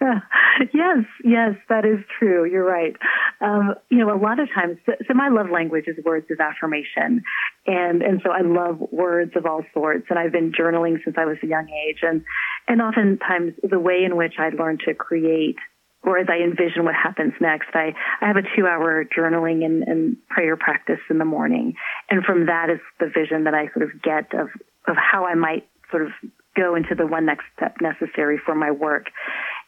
yes, 0.72 1.04
yes, 1.22 1.54
that 1.68 1.84
is 1.84 1.98
true. 2.18 2.50
You're 2.50 2.64
right. 2.64 2.96
Um, 3.40 3.74
you 3.90 3.98
know, 3.98 4.14
a 4.14 4.16
lot 4.16 4.40
of 4.40 4.48
times, 4.54 4.78
so, 4.86 4.92
so, 5.06 5.14
my 5.14 5.28
love 5.28 5.50
language 5.50 5.84
is 5.86 6.02
words 6.04 6.26
of 6.30 6.40
affirmation, 6.40 7.22
and 7.66 8.02
and 8.02 8.20
so 8.24 8.30
I 8.30 8.40
love 8.42 8.80
words 8.90 9.32
of 9.36 9.46
all 9.46 9.62
sorts. 9.74 10.06
And 10.08 10.18
I've 10.18 10.32
been 10.32 10.52
journaling 10.52 10.98
since 11.04 11.16
I 11.18 11.26
was 11.26 11.36
a 11.42 11.46
young 11.46 11.68
age, 11.68 11.98
and 12.02 12.24
and 12.66 12.80
oftentimes 12.80 13.54
the 13.62 13.78
way 13.78 14.02
in 14.04 14.16
which 14.16 14.34
I 14.38 14.48
learn 14.48 14.78
to 14.86 14.94
create 14.94 15.56
or 16.02 16.18
as 16.18 16.28
I 16.30 16.42
envision 16.42 16.84
what 16.84 16.94
happens 16.94 17.34
next, 17.40 17.68
I, 17.74 17.92
I 18.22 18.26
have 18.26 18.36
a 18.36 18.56
two 18.56 18.66
hour 18.66 19.04
journaling 19.04 19.64
and, 19.64 19.82
and 19.82 20.16
prayer 20.28 20.56
practice 20.56 21.00
in 21.10 21.18
the 21.18 21.26
morning. 21.26 21.74
And 22.08 22.24
from 22.24 22.46
that 22.46 22.70
is 22.70 22.80
the 22.98 23.06
vision 23.06 23.44
that 23.44 23.54
I 23.54 23.66
sort 23.74 23.82
of 23.82 24.00
get 24.00 24.32
of, 24.32 24.48
of 24.88 24.96
how 24.96 25.26
I 25.26 25.34
might 25.34 25.68
sort 25.90 26.06
of 26.06 26.12
go 26.56 26.74
into 26.74 26.94
the 26.94 27.06
one 27.06 27.26
next 27.26 27.44
step 27.56 27.76
necessary 27.80 28.40
for 28.44 28.54
my 28.54 28.70
work. 28.70 29.06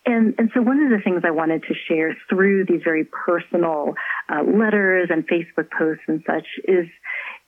And, 0.05 0.35
and 0.39 0.51
so 0.53 0.63
one 0.63 0.81
of 0.81 0.91
the 0.91 0.99
things 1.03 1.23
I 1.25 1.31
wanted 1.31 1.63
to 1.63 1.75
share 1.89 2.17
through 2.29 2.67
these 2.67 2.81
very 2.83 3.05
personal 3.05 3.95
uh, 4.29 4.43
letters 4.43 5.11
and 5.11 5.27
Facebook 5.29 5.69
posts 5.77 6.03
and 6.09 6.23
such 6.27 6.47
is, 6.65 6.87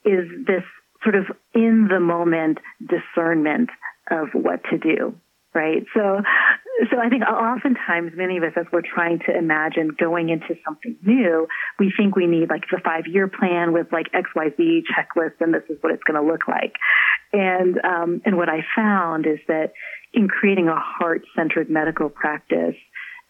is 0.05 0.29
this 0.47 0.63
sort 1.03 1.15
of 1.15 1.25
in 1.53 1.87
the 1.89 1.99
moment 1.99 2.59
discernment 2.79 3.69
of 4.09 4.29
what 4.33 4.61
to 4.71 4.77
do 4.77 5.15
right? 5.55 5.83
So, 5.93 6.21
so 6.91 6.99
I 6.99 7.09
think 7.09 7.23
oftentimes 7.23 8.11
many 8.15 8.37
of 8.37 8.43
us, 8.43 8.51
as 8.57 8.65
we're 8.71 8.81
trying 8.81 9.19
to 9.27 9.35
imagine 9.35 9.95
going 9.97 10.29
into 10.29 10.55
something 10.65 10.97
new, 11.03 11.47
we 11.79 11.91
think 11.95 12.15
we 12.15 12.27
need 12.27 12.49
like 12.49 12.65
the 12.69 12.81
five 12.83 13.07
year 13.07 13.27
plan 13.27 13.73
with 13.73 13.87
like 13.91 14.07
X, 14.13 14.29
Y, 14.35 14.49
Z 14.57 14.83
checklist, 14.91 15.39
and 15.39 15.53
this 15.53 15.63
is 15.69 15.77
what 15.81 15.93
it's 15.93 16.03
going 16.03 16.21
to 16.21 16.27
look 16.27 16.47
like. 16.47 16.73
And 17.33 17.79
um, 17.83 18.21
and 18.25 18.37
what 18.37 18.49
I 18.49 18.59
found 18.75 19.25
is 19.25 19.39
that 19.47 19.71
in 20.13 20.27
creating 20.27 20.67
a 20.67 20.79
heart 20.79 21.23
centered 21.35 21.69
medical 21.69 22.09
practice, 22.09 22.75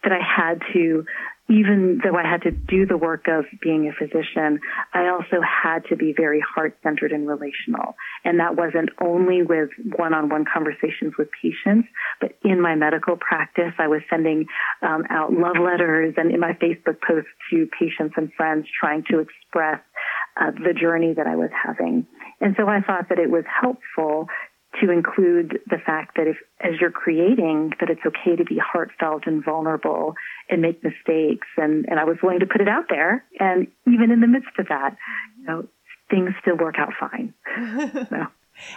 that 0.06 0.12
I 0.12 0.22
had 0.22 0.62
to 0.72 1.04
even 1.48 2.00
though 2.02 2.16
I 2.16 2.28
had 2.28 2.42
to 2.42 2.50
do 2.50 2.86
the 2.86 2.96
work 2.96 3.26
of 3.28 3.44
being 3.62 3.88
a 3.88 3.92
physician, 3.92 4.58
I 4.92 5.08
also 5.08 5.40
had 5.40 5.84
to 5.90 5.96
be 5.96 6.12
very 6.16 6.40
heart 6.40 6.76
centered 6.82 7.12
and 7.12 7.28
relational. 7.28 7.94
And 8.24 8.40
that 8.40 8.56
wasn't 8.56 8.90
only 9.00 9.42
with 9.42 9.70
one 9.96 10.12
on 10.12 10.28
one 10.28 10.44
conversations 10.52 11.14
with 11.16 11.28
patients, 11.40 11.88
but 12.20 12.32
in 12.42 12.60
my 12.60 12.74
medical 12.74 13.16
practice, 13.16 13.72
I 13.78 13.86
was 13.86 14.02
sending 14.10 14.46
um, 14.82 15.04
out 15.08 15.32
love 15.32 15.56
letters 15.62 16.14
and 16.16 16.32
in 16.32 16.40
my 16.40 16.54
Facebook 16.54 17.00
posts 17.06 17.30
to 17.50 17.68
patients 17.78 18.14
and 18.16 18.32
friends 18.36 18.66
trying 18.80 19.04
to 19.10 19.20
express 19.20 19.80
uh, 20.40 20.50
the 20.50 20.74
journey 20.74 21.14
that 21.14 21.28
I 21.28 21.36
was 21.36 21.50
having. 21.64 22.06
And 22.40 22.56
so 22.58 22.66
I 22.66 22.80
thought 22.80 23.08
that 23.10 23.20
it 23.20 23.30
was 23.30 23.44
helpful 23.46 24.26
to 24.80 24.90
include 24.90 25.60
the 25.66 25.78
fact 25.78 26.16
that 26.16 26.26
if, 26.26 26.36
as 26.60 26.80
you're 26.80 26.90
creating, 26.90 27.72
that 27.80 27.90
it's 27.90 28.00
okay 28.06 28.36
to 28.36 28.44
be 28.44 28.58
heartfelt 28.58 29.22
and 29.26 29.44
vulnerable 29.44 30.14
and 30.50 30.62
make 30.62 30.82
mistakes. 30.82 31.46
And, 31.56 31.86
and 31.88 31.98
I 31.98 32.04
was 32.04 32.16
willing 32.22 32.40
to 32.40 32.46
put 32.46 32.60
it 32.60 32.68
out 32.68 32.84
there. 32.88 33.24
And 33.40 33.68
even 33.86 34.10
in 34.10 34.20
the 34.20 34.26
midst 34.26 34.58
of 34.58 34.68
that, 34.68 34.96
you 35.38 35.46
know, 35.46 35.68
things 36.10 36.30
still 36.40 36.56
work 36.56 36.76
out 36.78 36.92
fine. 36.98 37.34
so. 38.08 38.26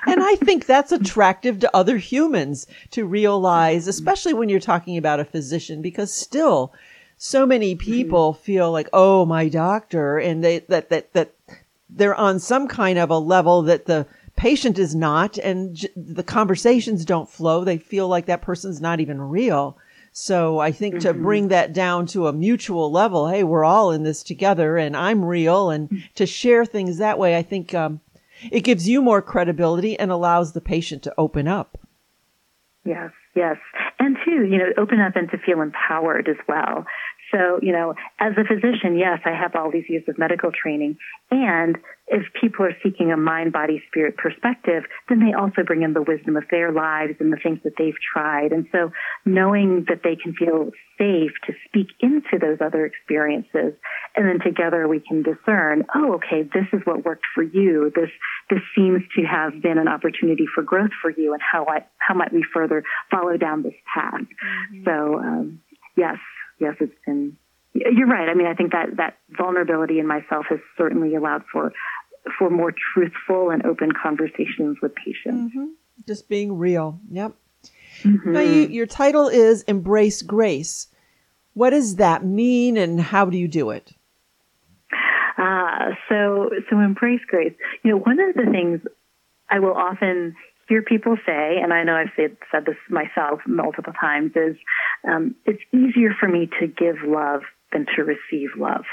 and 0.06 0.24
I 0.24 0.36
think 0.36 0.66
that's 0.66 0.92
attractive 0.92 1.60
to 1.60 1.76
other 1.76 1.98
humans 1.98 2.68
to 2.92 3.06
realize, 3.06 3.88
especially 3.88 4.34
when 4.34 4.50
you're 4.50 4.60
talking 4.60 4.98
about 4.98 5.20
a 5.20 5.26
physician, 5.26 5.82
because 5.82 6.14
still 6.14 6.74
so 7.18 7.46
many 7.46 7.76
mm-hmm. 7.76 7.86
people 7.86 8.34
mm-hmm. 8.34 8.44
feel 8.44 8.72
like, 8.72 8.90
oh, 8.94 9.26
my 9.26 9.50
doctor, 9.50 10.18
and 10.18 10.44
they, 10.44 10.60
that, 10.60 10.90
that, 10.90 11.14
that 11.14 11.34
they're 11.90 12.16
on 12.16 12.40
some 12.40 12.68
kind 12.68 12.98
of 13.00 13.10
a 13.10 13.18
level 13.18 13.64
that 13.64 13.86
the 13.86 14.06
patient 14.40 14.80
is 14.80 14.96
not, 14.96 15.38
and 15.38 15.76
j- 15.76 15.90
the 15.98 16.24
conversations 16.24 17.04
don't 17.04 17.30
flow. 17.30 17.66
They 17.66 17.78
feel 17.78 18.08
like 18.08 18.26
that 18.28 18.42
person's 18.42 18.80
not 18.80 19.02
even 19.02 19.22
real. 19.22 19.78
So 20.14 20.60
I 20.60 20.72
think 20.72 20.96
mm-hmm. 20.96 21.08
to 21.10 21.14
bring 21.14 21.50
that 21.50 21.74
down 21.74 22.06
to 22.08 22.28
a 22.28 22.34
mutual 22.34 22.90
level, 22.90 23.28
hey, 23.28 23.44
we're 23.44 23.66
all 23.66 23.92
in 23.92 24.04
this 24.04 24.24
together 24.24 24.78
and 24.78 24.96
I'm 24.96 25.26
real 25.26 25.70
and 25.70 25.90
mm-hmm. 25.90 26.06
to 26.16 26.26
share 26.26 26.66
things 26.66 26.98
that 26.98 27.20
way, 27.20 27.38
I 27.38 27.44
think, 27.44 27.74
um, 27.74 28.00
it 28.50 28.62
gives 28.62 28.88
you 28.88 29.02
more 29.02 29.22
credibility 29.22 30.00
and 30.00 30.10
allows 30.10 30.54
the 30.54 30.62
patient 30.62 31.04
to 31.04 31.14
open 31.18 31.50
up. 31.50 31.78
Yes, 32.86 33.12
yes. 33.36 33.58
And 34.00 34.18
too, 34.24 34.46
you 34.46 34.58
know, 34.58 34.72
open 34.78 35.02
up 35.02 35.18
and 35.18 35.30
to 35.32 35.38
feel 35.38 35.62
empowered 35.62 36.30
as 36.30 36.38
well. 36.48 36.86
So, 37.32 37.60
you 37.62 37.72
know, 37.72 37.94
as 38.20 38.34
a 38.38 38.44
physician, 38.44 38.98
yes, 38.98 39.20
I 39.26 39.32
have 39.32 39.56
all 39.56 39.72
these 39.72 39.86
years 39.88 40.04
of 40.08 40.18
medical 40.18 40.52
training. 40.52 40.98
And 41.30 41.78
if 42.08 42.24
people 42.42 42.66
are 42.66 42.76
seeking 42.82 43.12
a 43.12 43.18
mind, 43.18 43.54
body, 43.54 43.84
spirit 43.88 44.18
perspective, 44.18 44.84
then 45.10 45.20
they 45.20 45.34
also 45.34 45.62
bring 45.64 45.84
in 45.84 45.94
the 45.94 46.02
wisdom 46.02 46.38
of 46.38 46.44
their 46.50 46.72
lives 46.72 47.14
and 47.20 47.32
the 47.32 47.38
things 47.38 47.60
that 47.64 47.74
they've 47.78 47.94
tried. 48.14 48.52
And 48.52 48.66
so 48.72 48.92
knowing 49.26 49.86
that 49.90 50.02
they 50.04 50.16
can 50.16 50.34
feel 50.34 50.72
safe 50.98 51.32
to 51.46 51.54
speak 51.68 51.88
into 52.00 52.40
those 52.42 52.58
other 52.66 52.86
experiences. 52.86 53.74
And 54.16 54.28
then 54.28 54.40
together 54.44 54.88
we 54.88 55.00
can 55.00 55.22
discern, 55.22 55.86
oh, 55.94 56.16
okay, 56.16 56.44
this 56.44 56.66
is 56.74 56.82
what 56.86 57.06
worked 57.06 57.26
for 57.36 57.44
you. 57.44 57.92
This, 57.96 58.10
this 58.50 58.60
seems 58.76 59.04
to 59.16 59.24
have 59.24 59.62
been 59.62 59.78
an 59.78 59.88
opportunity 59.88 60.46
for 60.54 60.64
growth 60.64 60.92
for 61.02 61.12
you. 61.12 61.34
And 61.34 61.42
how 61.42 61.66
I, 61.66 61.86
how 62.00 62.16
might 62.16 62.34
we 62.34 62.44
further 62.54 62.84
follow 63.12 63.38
down 63.38 63.62
this 63.62 63.78
path? 63.94 64.22
Mm-hmm. 64.22 64.84
So, 64.86 65.20
um, 65.20 65.62
yes, 65.96 66.18
yes, 66.60 66.76
it's 66.80 66.94
been. 67.06 67.38
You're 67.74 68.08
right. 68.08 68.28
I 68.30 68.34
mean, 68.34 68.48
I 68.48 68.54
think 68.54 68.72
that 68.72 68.98
that 68.98 69.18
vulnerability 69.38 70.00
in 70.00 70.08
myself 70.08 70.46
has 70.50 70.60
certainly 70.78 71.16
allowed 71.16 71.44
for 71.52 71.72
for 72.38 72.50
more 72.50 72.74
truthful 72.94 73.50
and 73.50 73.66
open 73.66 73.92
conversations 73.92 74.78
with 74.82 74.94
patients. 74.96 75.56
Mm-hmm. 75.56 75.66
Just 76.08 76.28
being 76.28 76.58
real. 76.58 77.00
Yep. 77.12 77.34
Mm-hmm. 78.04 78.32
Now, 78.32 78.40
you, 78.42 78.68
your 78.68 78.86
title 78.86 79.28
is 79.28 79.64
Embrace 79.64 80.22
Grace. 80.22 80.88
What 81.54 81.72
does 81.72 81.98
that 81.98 82.24
mean, 82.24 82.78
and 82.78 83.02
how 83.02 83.26
do 83.26 83.38
you 83.38 83.48
do 83.48 83.72
it? 83.72 83.94
Uh, 85.38 85.92
so, 86.08 86.50
so 86.70 86.80
embrace 86.80 87.22
grace. 87.28 87.54
You 87.84 87.92
know, 87.92 87.98
one 87.98 88.20
of 88.20 88.36
the 88.36 88.50
things 88.52 88.82
I 89.50 89.60
will 89.60 89.74
often 89.74 90.36
hear 90.70 90.84
people 90.84 91.18
say, 91.26 91.58
and 91.62 91.74
I 91.74 91.84
know 91.84 91.96
I've 91.96 92.14
said, 92.16 92.38
said 92.52 92.66
this 92.66 92.78
myself 92.90 93.42
multiple 93.46 93.94
times, 94.00 94.32
is 94.36 94.56
um, 95.06 95.36
it's 95.46 95.62
easier 95.74 96.12
for 96.18 96.30
me 96.30 96.48
to 96.60 96.68
give 96.68 96.98
love 97.06 97.42
than 97.74 97.88
to 97.96 98.04
receive 98.04 98.50
love. 98.58 98.86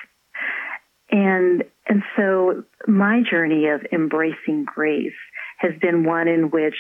And 1.11 1.63
and 1.89 2.03
so 2.17 2.65
my 2.89 3.23
journey 3.31 3.69
of 3.69 3.87
embracing 3.93 4.65
grace 4.65 5.13
has 5.59 5.73
been 5.81 6.05
one 6.05 6.27
in 6.27 6.51
which 6.51 6.75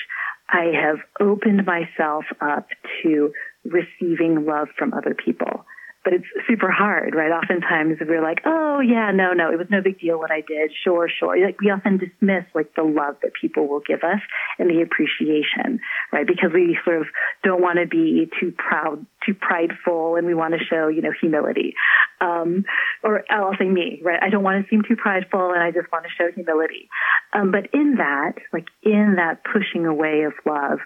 I 0.48 0.72
have 0.82 0.98
opened 1.20 1.64
myself 1.64 2.24
up 2.40 2.66
to 3.02 3.32
receiving 3.64 4.44
love 4.44 4.68
from 4.76 4.94
other 4.94 5.14
people 5.14 5.64
but 6.06 6.14
it's 6.14 6.46
super 6.46 6.70
hard, 6.70 7.16
right? 7.16 7.32
Oftentimes 7.32 7.98
we're 8.00 8.22
like, 8.22 8.38
oh 8.46 8.78
yeah, 8.78 9.10
no, 9.10 9.32
no, 9.32 9.50
it 9.50 9.58
was 9.58 9.66
no 9.70 9.82
big 9.82 9.98
deal 9.98 10.20
what 10.20 10.30
I 10.30 10.40
did. 10.40 10.70
Sure, 10.84 11.08
sure. 11.10 11.36
Like 11.44 11.60
we 11.60 11.68
often 11.72 11.98
dismiss 11.98 12.44
like 12.54 12.72
the 12.76 12.84
love 12.84 13.16
that 13.22 13.32
people 13.34 13.66
will 13.66 13.80
give 13.80 14.04
us 14.04 14.20
and 14.60 14.70
the 14.70 14.82
appreciation, 14.82 15.80
right? 16.12 16.25
Because 16.25 16.50
we 16.54 16.78
sort 16.84 17.00
of 17.00 17.08
don't 17.42 17.60
want 17.60 17.80
to 17.80 17.88
be 17.88 18.30
too 18.38 18.52
proud, 18.52 19.04
too 19.26 19.34
prideful, 19.34 20.14
and 20.14 20.28
we 20.28 20.34
want 20.34 20.54
to 20.54 20.64
show, 20.64 20.87
you 20.87 21.02
know, 21.02 21.11
humility. 21.20 21.74
Um, 22.20 22.64
or 23.02 23.24
I'll 23.28 23.57
say 23.59 23.66
me, 23.66 24.00
right? 24.04 24.22
I 24.22 24.31
don't 24.31 24.44
want 24.44 24.62
to 24.62 24.70
seem 24.70 24.83
too 24.87 24.94
prideful, 24.94 25.50
and 25.50 25.61
I 25.61 25.72
just 25.72 25.90
want 25.90 26.04
to 26.04 26.11
show 26.16 26.31
humility. 26.33 26.88
Um, 27.33 27.50
but 27.50 27.74
in 27.74 27.96
that, 27.98 28.35
like 28.52 28.68
in 28.85 29.16
that 29.16 29.42
pushing 29.42 29.87
away 29.87 30.22
of 30.22 30.35
love, 30.46 30.78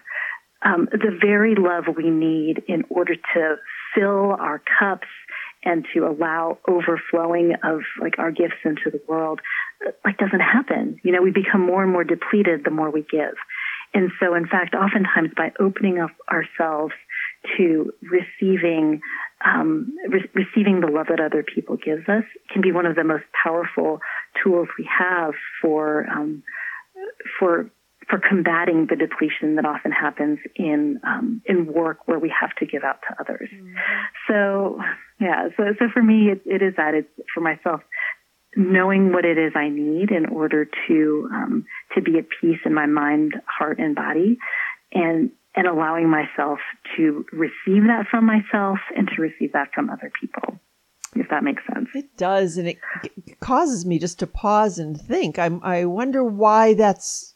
um, 0.65 0.87
the 0.91 1.15
very 1.21 1.53
love 1.55 1.83
we 1.95 2.09
need 2.09 2.63
in 2.67 2.85
order 2.89 3.15
to 3.15 3.55
fill 3.95 4.31
our 4.31 4.61
cups 4.79 5.07
and 5.63 5.85
to 5.93 6.07
allow 6.07 6.57
overflowing 6.67 7.53
of 7.63 7.81
like 8.01 8.17
our 8.17 8.31
gifts 8.31 8.61
into 8.65 8.89
the 8.91 9.01
world 9.07 9.39
like 10.03 10.17
doesn't 10.17 10.39
happen. 10.39 10.99
You 11.03 11.11
know 11.11 11.21
we 11.21 11.31
become 11.31 11.61
more 11.61 11.83
and 11.83 11.91
more 11.91 12.03
depleted 12.03 12.63
the 12.63 12.71
more 12.71 12.89
we 12.89 13.01
give. 13.01 13.35
And 13.93 14.11
so 14.19 14.35
in 14.35 14.47
fact 14.47 14.73
oftentimes 14.73 15.31
by 15.35 15.51
opening 15.59 15.99
up 15.99 16.11
ourselves 16.31 16.93
to 17.57 17.91
receiving 18.01 19.01
um, 19.45 19.95
re- 20.07 20.29
receiving 20.33 20.81
the 20.81 20.87
love 20.87 21.07
that 21.09 21.19
other 21.19 21.43
people 21.43 21.77
gives 21.77 22.07
us 22.07 22.23
can 22.51 22.61
be 22.61 22.71
one 22.71 22.85
of 22.85 22.95
the 22.95 23.03
most 23.03 23.23
powerful 23.43 23.99
tools 24.43 24.67
we 24.77 24.87
have 24.99 25.33
for 25.61 26.07
um, 26.09 26.43
for 27.39 27.69
for 28.11 28.19
combating 28.19 28.87
the 28.89 28.95
depletion 28.97 29.55
that 29.55 29.65
often 29.65 29.91
happens 29.91 30.37
in 30.55 30.99
um, 31.03 31.41
in 31.45 31.65
work 31.65 31.99
where 32.07 32.19
we 32.19 32.31
have 32.39 32.53
to 32.57 32.65
give 32.65 32.83
out 32.83 32.99
to 33.07 33.15
others. 33.19 33.49
Mm-hmm. 33.53 33.73
So 34.27 34.79
yeah, 35.19 35.47
so 35.55 35.63
so 35.79 35.85
for 35.93 36.03
me, 36.03 36.29
it, 36.31 36.41
it 36.45 36.61
is 36.61 36.73
that 36.75 36.93
it's 36.93 37.09
for 37.33 37.39
myself 37.39 37.81
knowing 38.57 39.13
what 39.13 39.23
it 39.23 39.37
is 39.37 39.53
I 39.55 39.69
need 39.69 40.11
in 40.11 40.25
order 40.25 40.67
to 40.87 41.29
um, 41.33 41.65
to 41.95 42.01
be 42.01 42.17
at 42.17 42.25
peace 42.41 42.59
in 42.65 42.73
my 42.73 42.85
mind, 42.85 43.35
heart, 43.47 43.79
and 43.79 43.95
body, 43.95 44.37
and 44.91 45.31
and 45.55 45.67
allowing 45.67 46.09
myself 46.09 46.59
to 46.97 47.25
receive 47.31 47.83
that 47.83 48.07
from 48.11 48.25
myself 48.25 48.79
and 48.95 49.09
to 49.15 49.21
receive 49.21 49.53
that 49.53 49.69
from 49.73 49.89
other 49.89 50.11
people. 50.19 50.59
If 51.13 51.29
that 51.29 51.43
makes 51.43 51.61
sense. 51.73 51.89
It 51.93 52.15
does, 52.17 52.57
and 52.57 52.67
it 52.67 52.77
causes 53.41 53.85
me 53.85 53.99
just 53.99 54.19
to 54.19 54.27
pause 54.27 54.79
and 54.79 54.99
think. 54.99 55.39
I 55.39 55.49
I 55.61 55.85
wonder 55.85 56.23
why 56.23 56.73
that's 56.73 57.30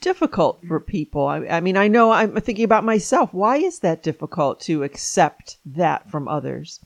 difficult 0.00 0.60
for 0.66 0.80
people. 0.80 1.26
I, 1.26 1.46
I, 1.46 1.60
mean, 1.60 1.76
I 1.76 1.88
know 1.88 2.10
I'm 2.10 2.34
thinking 2.40 2.64
about 2.64 2.84
myself. 2.84 3.32
Why 3.32 3.56
is 3.56 3.80
that 3.80 4.02
difficult 4.02 4.60
to 4.62 4.82
accept 4.82 5.58
that 5.66 6.10
from 6.10 6.28
others? 6.28 6.80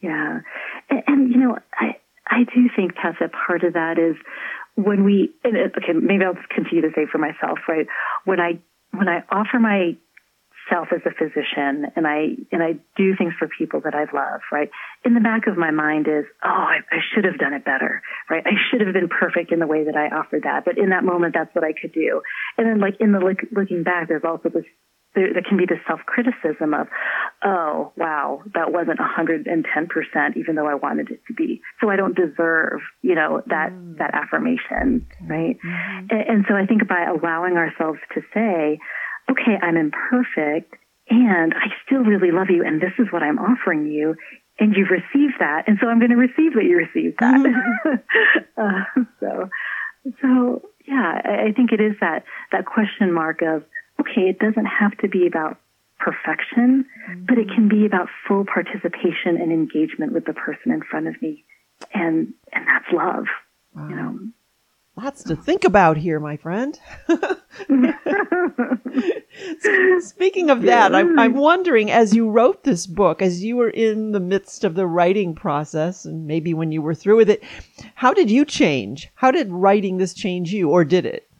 Yeah. 0.00 0.40
And, 0.90 1.02
and 1.06 1.30
you 1.30 1.38
know, 1.38 1.58
I, 1.74 1.96
I 2.26 2.44
do 2.44 2.68
think, 2.74 2.94
Tessa, 2.94 3.30
part 3.46 3.64
of 3.64 3.72
that 3.74 3.98
is 3.98 4.16
when 4.74 5.04
we, 5.04 5.30
uh, 5.44 5.48
okay, 5.48 5.92
maybe 5.92 6.24
I'll 6.24 6.34
just 6.34 6.48
continue 6.50 6.82
to 6.82 6.90
say 6.94 7.06
for 7.10 7.18
myself, 7.18 7.58
right? 7.68 7.86
When 8.24 8.40
I, 8.40 8.58
when 8.92 9.08
I 9.08 9.24
offer 9.30 9.58
my 9.58 9.96
self 10.70 10.88
as 10.92 11.00
a 11.06 11.10
physician 11.10 11.86
and 11.96 12.06
I 12.06 12.36
and 12.52 12.62
I 12.62 12.72
do 12.96 13.16
things 13.16 13.34
for 13.38 13.48
people 13.48 13.80
that 13.84 13.94
I 13.94 14.04
love, 14.14 14.40
right? 14.52 14.70
In 15.04 15.14
the 15.14 15.20
back 15.20 15.46
of 15.46 15.56
my 15.56 15.70
mind 15.70 16.06
is, 16.06 16.24
oh, 16.44 16.48
I, 16.48 16.78
I 16.90 16.98
should 17.12 17.24
have 17.24 17.38
done 17.38 17.54
it 17.54 17.64
better, 17.64 18.02
right? 18.30 18.44
I 18.46 18.52
should 18.70 18.80
have 18.80 18.92
been 18.92 19.08
perfect 19.08 19.52
in 19.52 19.58
the 19.58 19.66
way 19.66 19.84
that 19.84 19.96
I 19.96 20.14
offered 20.14 20.42
that, 20.44 20.64
but 20.64 20.78
in 20.78 20.90
that 20.90 21.04
moment, 21.04 21.34
that's 21.34 21.54
what 21.54 21.64
I 21.64 21.72
could 21.72 21.92
do. 21.92 22.22
And 22.56 22.66
then, 22.66 22.80
like 22.80 22.96
in 23.00 23.12
the 23.12 23.18
look, 23.18 23.38
looking 23.52 23.82
back, 23.82 24.08
there's 24.08 24.24
also 24.24 24.48
this. 24.48 24.64
There, 25.14 25.32
there 25.32 25.42
can 25.42 25.56
be 25.56 25.64
this 25.64 25.78
self-criticism 25.88 26.74
of, 26.74 26.86
oh, 27.42 27.92
wow, 27.96 28.42
that 28.52 28.72
wasn't 28.72 29.00
110%, 29.00 30.36
even 30.36 30.54
though 30.54 30.66
I 30.66 30.74
wanted 30.74 31.10
it 31.10 31.22
to 31.28 31.34
be. 31.34 31.62
So 31.80 31.88
I 31.88 31.96
don't 31.96 32.14
deserve, 32.14 32.80
you 33.00 33.14
know, 33.14 33.40
that, 33.46 33.72
mm. 33.72 33.96
that 33.96 34.12
affirmation, 34.12 35.08
right? 35.26 35.56
Mm-hmm. 35.64 36.06
And, 36.10 36.28
and 36.28 36.44
so 36.46 36.54
I 36.54 36.66
think 36.66 36.86
by 36.86 37.06
allowing 37.08 37.56
ourselves 37.56 37.98
to 38.14 38.20
say, 38.34 38.78
okay, 39.30 39.58
I'm 39.60 39.76
imperfect 39.76 40.74
and 41.10 41.54
I 41.54 41.68
still 41.84 42.00
really 42.00 42.30
love 42.30 42.48
you 42.50 42.64
and 42.64 42.80
this 42.80 42.92
is 42.98 43.06
what 43.10 43.22
I'm 43.22 43.38
offering 43.38 43.86
you 43.86 44.16
and 44.58 44.74
you've 44.74 44.90
received 44.90 45.34
that 45.40 45.64
and 45.66 45.78
so 45.80 45.88
I'm 45.88 45.98
going 45.98 46.10
to 46.10 46.16
receive 46.16 46.54
that 46.54 46.64
you 46.64 46.76
received 46.76 47.20
that. 47.20 47.34
Mm-hmm. 47.34 47.94
uh, 48.60 49.04
so, 49.20 49.48
so 50.20 50.62
yeah, 50.86 51.20
I, 51.24 51.48
I 51.48 51.52
think 51.52 51.72
it 51.72 51.80
is 51.80 51.94
that, 52.00 52.24
that 52.52 52.66
question 52.66 53.12
mark 53.12 53.42
of, 53.42 53.64
okay, 54.00 54.28
it 54.28 54.38
doesn't 54.38 54.66
have 54.66 54.96
to 54.98 55.08
be 55.08 55.26
about 55.26 55.58
perfection, 55.98 56.86
mm-hmm. 57.08 57.24
but 57.26 57.38
it 57.38 57.48
can 57.48 57.68
be 57.68 57.86
about 57.86 58.08
full 58.26 58.44
participation 58.44 59.36
and 59.36 59.52
engagement 59.52 60.12
with 60.12 60.24
the 60.24 60.32
person 60.32 60.72
in 60.72 60.82
front 60.82 61.08
of 61.08 61.20
me. 61.20 61.44
And, 61.92 62.34
and 62.52 62.66
that's 62.66 62.92
love, 62.92 63.26
wow. 63.74 63.88
you 63.88 63.96
know. 63.96 64.18
Lots 65.00 65.22
to 65.24 65.36
think 65.36 65.62
about 65.62 65.96
here, 65.96 66.18
my 66.18 66.36
friend. 66.36 66.76
Speaking 70.00 70.50
of 70.50 70.62
that, 70.62 70.92
I'm, 70.92 71.16
I'm 71.16 71.34
wondering 71.34 71.88
as 71.88 72.16
you 72.16 72.28
wrote 72.28 72.64
this 72.64 72.88
book, 72.88 73.22
as 73.22 73.44
you 73.44 73.56
were 73.56 73.70
in 73.70 74.10
the 74.10 74.18
midst 74.18 74.64
of 74.64 74.74
the 74.74 74.88
writing 74.88 75.36
process, 75.36 76.04
and 76.04 76.26
maybe 76.26 76.52
when 76.52 76.72
you 76.72 76.82
were 76.82 76.96
through 76.96 77.16
with 77.16 77.30
it, 77.30 77.44
how 77.94 78.12
did 78.12 78.28
you 78.28 78.44
change? 78.44 79.08
How 79.14 79.30
did 79.30 79.52
writing 79.52 79.98
this 79.98 80.14
change 80.14 80.52
you, 80.52 80.70
or 80.70 80.84
did 80.84 81.06
it? 81.06 81.30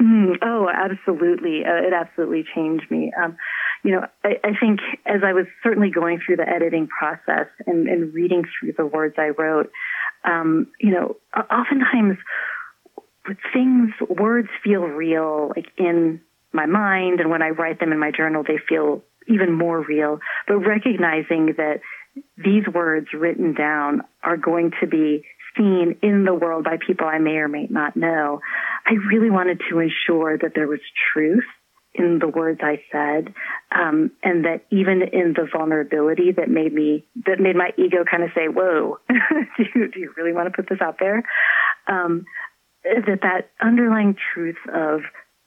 Mm, 0.00 0.36
oh, 0.40 0.68
absolutely. 0.72 1.64
Uh, 1.64 1.88
it 1.88 1.92
absolutely 1.92 2.44
changed 2.54 2.88
me. 2.88 3.12
Um, 3.20 3.36
you 3.82 3.90
know, 3.90 4.06
I, 4.22 4.36
I, 4.44 4.52
think 4.60 4.78
as 5.06 5.22
I 5.24 5.32
was 5.32 5.46
certainly 5.64 5.90
going 5.90 6.20
through 6.24 6.36
the 6.36 6.48
editing 6.48 6.86
process 6.86 7.48
and, 7.66 7.88
and 7.88 8.14
reading 8.14 8.44
through 8.44 8.74
the 8.78 8.86
words 8.86 9.16
I 9.18 9.30
wrote, 9.36 9.72
Um, 10.24 10.68
you 10.78 10.92
know, 10.92 11.16
oftentimes 11.34 12.16
things, 13.52 13.90
words 14.08 14.48
feel 14.64 14.82
real, 14.82 15.52
like 15.54 15.66
in 15.76 16.20
my 16.52 16.66
mind, 16.66 17.20
and 17.20 17.30
when 17.30 17.42
I 17.42 17.50
write 17.50 17.80
them 17.80 17.92
in 17.92 17.98
my 17.98 18.10
journal, 18.10 18.42
they 18.46 18.58
feel 18.68 19.02
even 19.28 19.52
more 19.52 19.80
real. 19.80 20.18
But 20.48 20.58
recognizing 20.58 21.54
that 21.56 21.80
these 22.36 22.64
words 22.72 23.08
written 23.12 23.54
down 23.54 24.02
are 24.22 24.36
going 24.36 24.72
to 24.80 24.86
be 24.86 25.24
seen 25.56 25.96
in 26.02 26.24
the 26.24 26.34
world 26.34 26.64
by 26.64 26.76
people 26.84 27.06
I 27.06 27.18
may 27.18 27.36
or 27.36 27.48
may 27.48 27.66
not 27.70 27.96
know, 27.96 28.40
I 28.86 28.92
really 28.92 29.30
wanted 29.30 29.60
to 29.70 29.78
ensure 29.78 30.38
that 30.38 30.52
there 30.54 30.66
was 30.66 30.80
truth 31.12 31.44
in 31.92 32.20
the 32.20 32.28
words 32.28 32.60
I 32.62 32.82
said, 32.92 33.34
um, 33.72 34.12
and 34.22 34.44
that 34.44 34.62
even 34.70 35.02
in 35.02 35.34
the 35.34 35.48
vulnerability 35.52 36.32
that 36.32 36.48
made 36.48 36.72
me 36.72 37.04
that 37.26 37.40
made 37.40 37.56
my 37.56 37.70
ego 37.76 38.04
kind 38.08 38.22
of 38.22 38.30
say, 38.34 38.46
"Whoa, 38.46 38.98
do, 39.08 39.64
you, 39.74 39.90
do 39.90 39.98
you 39.98 40.12
really 40.16 40.32
want 40.32 40.46
to 40.46 40.52
put 40.54 40.68
this 40.68 40.80
out 40.80 40.98
there?" 41.00 41.24
Um, 41.88 42.24
that 42.84 43.20
that 43.22 43.50
underlying 43.60 44.16
truth 44.34 44.56
of 44.72 45.00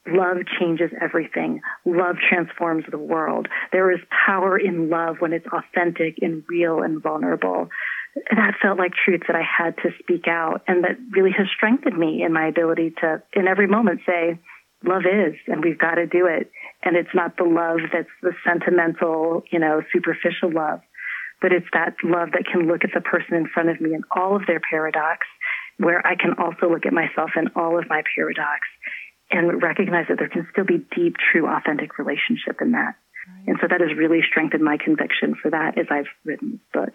love 0.08 0.38
changes 0.60 0.91
everything. 1.02 1.62
Love 1.86 2.17
transforms 2.30 2.84
the 2.91 2.98
world. 2.98 3.48
There 3.72 3.91
is 3.91 4.00
power 4.26 4.58
in 4.58 4.89
love 4.89 5.17
when 5.19 5.34
it's 5.34 5.48
authentic 5.48 6.17
and 6.22 6.43
real 6.50 6.82
and 6.82 7.02
vulnerable. 7.02 7.69
That 8.30 8.56
felt 8.62 8.78
like 8.78 8.91
truth 8.93 9.22
that 9.28 9.36
I 9.36 9.41
had 9.41 9.76
to 9.78 9.89
speak 10.00 10.28
out, 10.28 10.62
and 10.67 10.84
that 10.84 10.98
really 11.12 11.32
has 11.32 11.48
strengthened 11.56 11.98
me 11.98 12.22
in 12.24 12.32
my 12.32 12.48
ability 12.48 12.93
to, 13.02 13.24
in 13.34 13.48
every 13.48 13.67
moment, 13.67 14.02
say 14.06 14.39
love 14.86 15.04
is, 15.06 15.34
and 15.48 15.63
we've 15.63 15.80
got 15.80 15.96
to 15.96 16.06
do 16.06 16.28
it. 16.28 16.52
And 16.84 16.96
it's 16.96 17.15
not 17.15 17.38
the 17.38 17.46
love 17.46 17.80
that's 17.91 18.13
the 18.22 18.34
sentimental, 18.46 19.43
you 19.52 19.58
know, 19.58 19.82
superficial 19.91 20.54
love, 20.54 20.82
but 21.41 21.52
it's 21.52 21.65
that 21.74 21.96
love 22.04 22.32
that 22.34 22.46
can 22.46 22.67
look 22.67 22.84
at 22.84 22.91
the 22.93 23.02
person 23.02 23.36
in 23.36 23.48
front 23.48 23.69
of 23.69 23.82
me 23.82 23.93
and 23.93 24.04
all 24.15 24.36
of 24.36 24.46
their 24.46 24.60
paradox, 24.60 25.26
where 25.78 26.06
I 26.06 26.16
can 26.16 26.34
also 26.38 26.70
look 26.72 26.86
at 26.86 26.94
myself 26.94 27.32
and 27.36 27.50
all 27.56 27.78
of 27.78 27.90
my 27.90 28.04
paradox 28.16 28.62
and 29.32 29.62
recognize 29.62 30.06
that 30.10 30.20
there 30.20 30.30
can 30.30 30.48
still 30.52 30.66
be 30.66 30.86
deep, 30.96 31.16
true, 31.32 31.48
authentic 31.48 31.98
relationship 31.98 32.62
in 32.62 32.72
that. 32.72 32.96
Right. 33.28 33.48
And 33.48 33.58
so 33.62 33.68
that 33.70 33.82
has 33.82 33.98
really 33.98 34.20
strengthened 34.30 34.64
my 34.64 34.78
conviction 34.78 35.36
for 35.42 35.52
that 35.52 35.78
as 35.78 35.88
I've 35.90 36.12
written 36.24 36.52
this 36.52 36.62
book. 36.74 36.94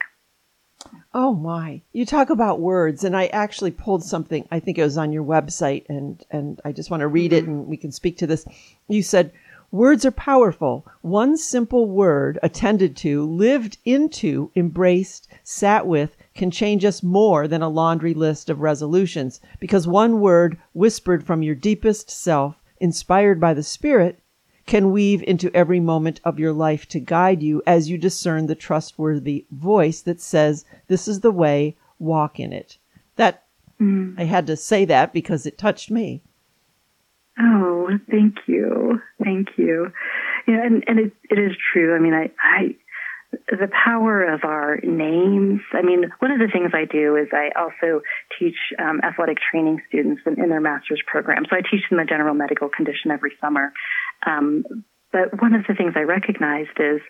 Oh 1.12 1.34
my. 1.34 1.82
You 1.92 2.06
talk 2.06 2.30
about 2.30 2.60
words 2.60 3.02
and 3.02 3.16
I 3.16 3.26
actually 3.26 3.72
pulled 3.72 4.04
something, 4.04 4.46
I 4.50 4.60
think 4.60 4.78
it 4.78 4.84
was 4.84 4.96
on 4.96 5.12
your 5.12 5.24
website 5.24 5.84
and 5.88 6.24
and 6.30 6.60
I 6.64 6.72
just 6.72 6.90
want 6.90 7.00
to 7.00 7.08
read 7.08 7.32
it 7.32 7.44
mm-hmm. 7.44 7.52
and 7.52 7.66
we 7.66 7.76
can 7.76 7.90
speak 7.92 8.18
to 8.18 8.26
this. 8.26 8.46
You 8.86 9.02
said 9.02 9.32
words 9.72 10.06
are 10.06 10.12
powerful. 10.12 10.86
One 11.00 11.36
simple 11.36 11.88
word 11.88 12.38
attended 12.42 12.96
to, 12.98 13.26
lived 13.26 13.78
into, 13.84 14.52
embraced, 14.54 15.28
sat 15.42 15.86
with 15.86 16.16
can 16.38 16.50
change 16.50 16.84
us 16.84 17.02
more 17.02 17.46
than 17.46 17.60
a 17.60 17.68
laundry 17.68 18.14
list 18.14 18.48
of 18.48 18.60
resolutions 18.60 19.40
because 19.60 19.86
one 19.86 20.20
word 20.20 20.56
whispered 20.72 21.26
from 21.26 21.42
your 21.42 21.54
deepest 21.54 22.08
self, 22.08 22.54
inspired 22.80 23.40
by 23.40 23.52
the 23.52 23.62
spirit, 23.62 24.20
can 24.64 24.92
weave 24.92 25.22
into 25.24 25.54
every 25.54 25.80
moment 25.80 26.20
of 26.24 26.38
your 26.38 26.52
life 26.52 26.86
to 26.86 27.00
guide 27.00 27.42
you 27.42 27.60
as 27.66 27.90
you 27.90 27.98
discern 27.98 28.46
the 28.46 28.54
trustworthy 28.54 29.46
voice 29.50 30.00
that 30.02 30.20
says, 30.20 30.64
This 30.86 31.08
is 31.08 31.20
the 31.20 31.32
way, 31.32 31.76
walk 31.98 32.38
in 32.38 32.52
it. 32.52 32.78
That 33.16 33.44
mm. 33.80 34.14
I 34.18 34.24
had 34.24 34.46
to 34.46 34.56
say 34.56 34.84
that 34.84 35.12
because 35.12 35.44
it 35.44 35.58
touched 35.58 35.90
me. 35.90 36.22
Oh, 37.40 37.88
thank 38.10 38.36
you. 38.46 39.00
Thank 39.22 39.48
you. 39.56 39.90
Yeah, 40.46 40.64
and, 40.64 40.84
and 40.86 40.98
it, 40.98 41.12
it 41.30 41.38
is 41.38 41.56
true. 41.72 41.96
I 41.96 41.98
mean, 41.98 42.14
I, 42.14 42.30
I, 42.42 42.76
the 43.30 43.68
power 43.84 44.24
of 44.24 44.44
our 44.44 44.78
names. 44.82 45.60
I 45.72 45.82
mean, 45.82 46.10
one 46.18 46.30
of 46.30 46.38
the 46.38 46.48
things 46.52 46.72
I 46.72 46.84
do 46.84 47.16
is 47.16 47.28
I 47.32 47.50
also 47.58 48.00
teach 48.38 48.56
um, 48.78 49.00
athletic 49.02 49.38
training 49.50 49.82
students 49.88 50.22
in, 50.26 50.42
in, 50.42 50.48
their 50.48 50.60
master's 50.60 51.02
program. 51.06 51.44
So 51.48 51.56
I 51.56 51.60
teach 51.60 51.82
them 51.90 51.98
a 51.98 52.06
general 52.06 52.34
medical 52.34 52.68
condition 52.68 53.10
every 53.10 53.32
summer. 53.40 53.72
Um, 54.26 54.64
but 55.12 55.40
one 55.40 55.54
of 55.54 55.64
the 55.66 55.74
things 55.74 55.92
I 55.96 56.02
recognized 56.02 56.76
is 56.78 57.00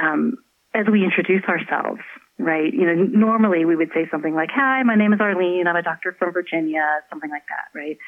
um, 0.00 0.38
as 0.74 0.86
we 0.90 1.04
introduce 1.04 1.42
ourselves, 1.44 2.00
right? 2.38 2.72
You 2.72 2.86
know, 2.86 2.94
normally 2.94 3.64
we 3.64 3.74
would 3.74 3.90
say 3.94 4.06
something 4.10 4.34
like, 4.34 4.50
"Hi, 4.52 4.82
my 4.84 4.94
name 4.94 5.12
is 5.12 5.20
Arlene. 5.20 5.66
I'm 5.66 5.76
a 5.76 5.82
doctor 5.82 6.14
from 6.18 6.32
Virginia," 6.32 6.82
something 7.10 7.30
like 7.30 7.46
that, 7.48 7.78
right? 7.78 7.98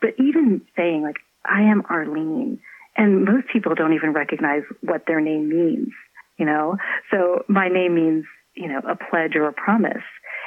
But 0.00 0.14
even 0.18 0.62
saying 0.76 1.02
like, 1.02 1.18
"I 1.44 1.62
am 1.62 1.82
Arlene," 1.88 2.60
and 2.96 3.24
most 3.24 3.48
people 3.52 3.74
don't 3.74 3.92
even 3.92 4.12
recognize 4.12 4.62
what 4.80 5.06
their 5.06 5.20
name 5.20 5.48
means 5.48 5.92
you 6.42 6.46
know? 6.46 6.76
So 7.12 7.44
my 7.46 7.68
name 7.68 7.94
means, 7.94 8.24
you 8.56 8.66
know, 8.66 8.80
a 8.80 8.96
pledge 8.96 9.36
or 9.36 9.46
a 9.46 9.52
promise. 9.52 10.02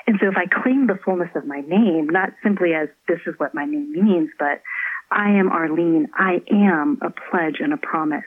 And 0.05 0.17
so 0.19 0.27
if 0.27 0.36
I 0.36 0.43
claim 0.45 0.88
the 0.88 0.99
fullness 1.05 1.29
of 1.36 1.47
my 1.47 1.62
name, 1.62 2.08
not 2.12 2.31
simply 2.43 2.73
as 2.73 2.89
this 3.08 3.19
is 3.25 3.34
what 3.38 3.55
my 3.55 3.63
name 3.63 3.93
means, 3.93 4.29
but 4.38 4.62
I 5.10 5.29
am 5.29 5.49
Arlene, 5.49 6.08
I 6.13 6.41
am 6.51 6.99
a 7.01 7.10
pledge 7.10 7.62
and 7.62 7.71
a 7.71 7.77
promise. 7.77 8.25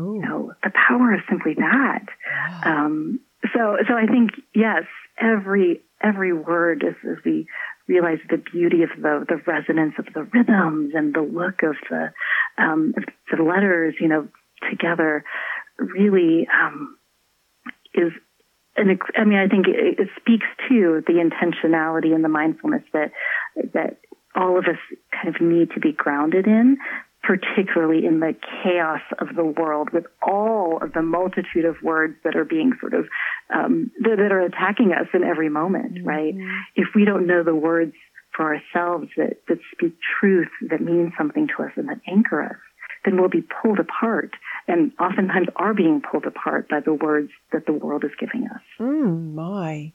Ooh. 0.00 0.16
You 0.16 0.28
know, 0.28 0.52
the 0.64 0.72
power 0.88 1.14
of 1.14 1.20
simply 1.30 1.54
that. 1.54 2.04
Wow. 2.04 2.60
Um, 2.64 3.20
so, 3.54 3.76
so 3.86 3.94
I 3.94 4.06
think, 4.06 4.32
yes, 4.52 4.82
every, 5.16 5.82
every 6.02 6.32
word 6.32 6.82
as, 6.82 6.94
as 7.08 7.18
we 7.24 7.46
realize 7.86 8.18
the 8.28 8.38
beauty 8.38 8.82
of 8.82 8.90
the, 9.00 9.24
the 9.28 9.40
resonance 9.46 9.94
of 10.00 10.06
the 10.12 10.24
rhythms 10.24 10.94
and 10.96 11.14
the 11.14 11.20
look 11.20 11.62
of 11.62 11.76
the, 11.88 12.12
um, 12.58 12.92
the 13.30 13.40
letters, 13.40 13.94
you 14.00 14.08
know, 14.08 14.26
together 14.68 15.24
really 15.78 16.46
um, 16.52 16.96
is 17.94 18.12
an, 18.76 18.98
I 19.16 19.24
mean, 19.24 19.38
I 19.38 19.48
think 19.48 19.68
it, 19.68 20.00
it 20.00 20.08
speaks 20.20 20.46
to 20.68 21.02
the 21.06 21.14
intentionality 21.14 22.14
and 22.14 22.24
the 22.24 22.28
mindfulness 22.28 22.82
that 22.92 23.12
that 23.72 23.98
all 24.34 24.58
of 24.58 24.64
us 24.64 24.78
kind 25.12 25.34
of 25.34 25.40
need 25.40 25.70
to 25.72 25.80
be 25.80 25.92
grounded 25.92 26.46
in, 26.46 26.76
particularly 27.22 28.04
in 28.04 28.20
the 28.20 28.34
chaos 28.62 29.00
of 29.20 29.36
the 29.36 29.44
world 29.44 29.90
with 29.92 30.04
all 30.22 30.78
of 30.82 30.92
the 30.92 31.02
multitude 31.02 31.64
of 31.64 31.76
words 31.82 32.14
that 32.24 32.36
are 32.36 32.44
being 32.44 32.72
sort 32.80 32.94
of 32.94 33.06
um, 33.54 33.90
that, 34.00 34.16
that, 34.16 34.32
are 34.32 34.40
attacking 34.40 34.92
us 34.92 35.06
in 35.14 35.22
every 35.22 35.48
moment, 35.48 35.94
mm-hmm. 35.94 36.08
right? 36.08 36.34
If 36.74 36.88
we 36.94 37.04
don't 37.04 37.26
know 37.26 37.44
the 37.44 37.54
words 37.54 37.94
for 38.34 38.54
ourselves 38.54 39.08
that 39.16 39.38
that 39.48 39.58
speak 39.72 39.94
truth, 40.20 40.48
that 40.68 40.80
mean 40.80 41.12
something 41.16 41.48
to 41.56 41.62
us, 41.62 41.70
and 41.76 41.88
that 41.88 42.00
anchor 42.08 42.42
us, 42.42 42.58
then 43.04 43.20
we'll 43.20 43.28
be 43.28 43.46
pulled 43.62 43.78
apart 43.78 44.34
and 44.66 44.92
oftentimes 44.98 45.48
are 45.56 45.74
being 45.74 46.00
pulled 46.00 46.24
apart 46.24 46.68
by 46.68 46.80
the 46.80 46.94
words 46.94 47.30
that 47.52 47.66
the 47.66 47.72
world 47.72 48.04
is 48.04 48.12
giving 48.18 48.46
us. 48.46 48.62
Mm, 48.80 49.34
my. 49.34 49.92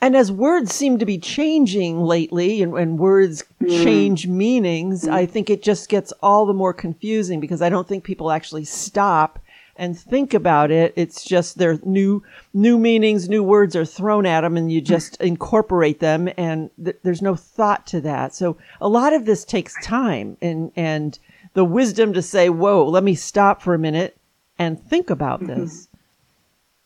And 0.00 0.16
as 0.16 0.32
words 0.32 0.74
seem 0.74 0.98
to 0.98 1.06
be 1.06 1.18
changing 1.18 2.02
lately 2.02 2.62
and, 2.62 2.76
and 2.76 2.98
words 2.98 3.44
mm. 3.62 3.68
change 3.68 4.26
meanings, 4.26 5.04
mm. 5.04 5.12
I 5.12 5.26
think 5.26 5.48
it 5.48 5.62
just 5.62 5.88
gets 5.88 6.12
all 6.22 6.44
the 6.44 6.52
more 6.52 6.74
confusing 6.74 7.40
because 7.40 7.62
I 7.62 7.68
don't 7.68 7.88
think 7.88 8.04
people 8.04 8.30
actually 8.30 8.64
stop 8.64 9.38
and 9.76 9.98
think 9.98 10.34
about 10.34 10.70
it. 10.70 10.92
It's 10.96 11.24
just 11.24 11.56
their 11.56 11.78
new, 11.84 12.22
new 12.52 12.76
meanings, 12.76 13.28
new 13.28 13.42
words 13.42 13.74
are 13.74 13.86
thrown 13.86 14.26
at 14.26 14.42
them 14.42 14.56
and 14.56 14.70
you 14.70 14.80
just 14.80 15.18
incorporate 15.22 16.00
them 16.00 16.28
and 16.36 16.70
th- 16.82 16.98
there's 17.02 17.22
no 17.22 17.34
thought 17.34 17.86
to 17.88 18.00
that. 18.02 18.34
So 18.34 18.58
a 18.80 18.88
lot 18.88 19.14
of 19.14 19.24
this 19.24 19.44
takes 19.44 19.74
time 19.82 20.36
and, 20.42 20.70
and 20.76 21.18
the 21.54 21.64
wisdom 21.64 22.12
to 22.12 22.22
say, 22.22 22.48
whoa, 22.48 22.86
let 22.86 23.04
me 23.04 23.14
stop 23.14 23.62
for 23.62 23.74
a 23.74 23.78
minute 23.78 24.16
and 24.58 24.80
think 24.80 25.10
about 25.10 25.40
mm-hmm. 25.40 25.62
this. 25.62 25.88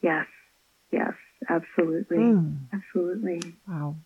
Yes, 0.02 0.26
yes, 0.90 1.12
absolutely. 1.48 2.18
Mm. 2.18 2.56
Absolutely. 2.72 3.40
Wow. 3.66 3.96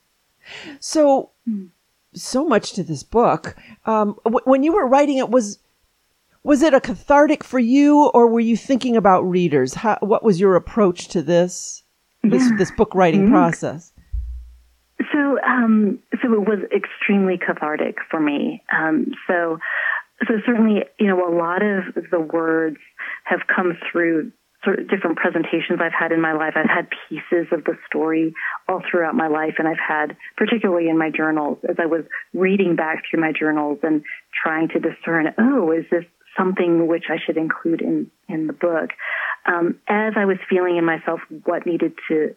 So, 0.81 1.31
mm. 1.49 1.69
so 2.15 2.47
much 2.47 2.73
to 2.75 2.83
this 2.83 3.03
book. 3.03 3.57
Um, 3.85 4.17
w- 4.25 4.45
when 4.45 4.63
you 4.63 4.73
were 4.73 4.87
writing 4.87 5.19
it, 5.19 5.29
was 5.29 5.59
was 6.45 6.63
it 6.63 6.73
a 6.73 6.81
cathartic 6.81 7.45
for 7.45 7.59
you, 7.59 8.07
or 8.15 8.27
were 8.29 8.41
you 8.41 8.57
thinking 8.57 8.97
about 8.97 9.23
readers? 9.23 9.75
How, 9.75 9.99
what 10.01 10.23
was 10.23 10.41
your 10.41 10.57
approach 10.57 11.09
to 11.09 11.21
this 11.21 11.83
this 12.23 12.43
yeah. 12.43 12.57
this 12.57 12.71
book 12.71 12.95
writing 12.95 13.25
mm-hmm. 13.25 13.35
process? 13.35 13.93
So, 15.13 15.39
um, 15.47 15.99
so 16.23 16.33
it 16.33 16.49
was 16.49 16.61
extremely 16.75 17.39
cathartic 17.39 17.99
for 18.11 18.19
me. 18.19 18.63
Um, 18.77 19.13
so, 19.27 19.59
so 20.27 20.35
certainly, 20.45 20.85
you 20.99 21.07
know, 21.07 21.29
a 21.29 21.35
lot 21.35 21.63
of 21.63 21.95
the 22.11 22.21
words 22.21 22.79
have 23.25 23.41
come 23.55 23.79
through 23.91 24.33
sort 24.65 24.81
of 24.81 24.89
different 24.89 25.17
presentations 25.17 25.79
I've 25.81 25.93
had 25.99 26.11
in 26.11 26.21
my 26.21 26.33
life. 26.33 26.55
I've 26.57 26.69
had 26.69 26.89
pieces 27.09 27.47
of 27.53 27.65
the 27.65 27.79
story 27.87 28.35
all 28.69 28.83
throughout 28.91 29.15
my 29.15 29.29
life, 29.29 29.55
and 29.59 29.69
I've 29.69 29.77
had, 29.79 30.17
particularly 30.37 30.89
in 30.89 30.99
my 30.99 31.11
journals, 31.11 31.59
as 31.69 31.77
I 31.79 31.87
was 31.87 32.05
reading 32.35 32.75
back 32.75 33.05
through 33.09 33.21
my 33.21 33.33
journals 33.39 33.79
and 33.83 34.03
trying 34.43 34.69
to 34.69 34.81
discern, 34.81 35.33
oh, 35.39 35.71
is 35.71 35.85
this 35.91 36.05
something 36.37 36.89
which 36.89 37.05
I 37.09 37.17
should 37.25 37.37
include 37.37 37.81
in 37.81 38.11
in 38.29 38.47
the 38.47 38.53
book? 38.53 38.91
Um, 39.47 39.79
as 39.89 40.15
I 40.17 40.25
was 40.25 40.39
feeling 40.51 40.77
in 40.77 40.85
myself 40.85 41.21
what 41.45 41.65
needed 41.65 41.93
to 42.09 42.35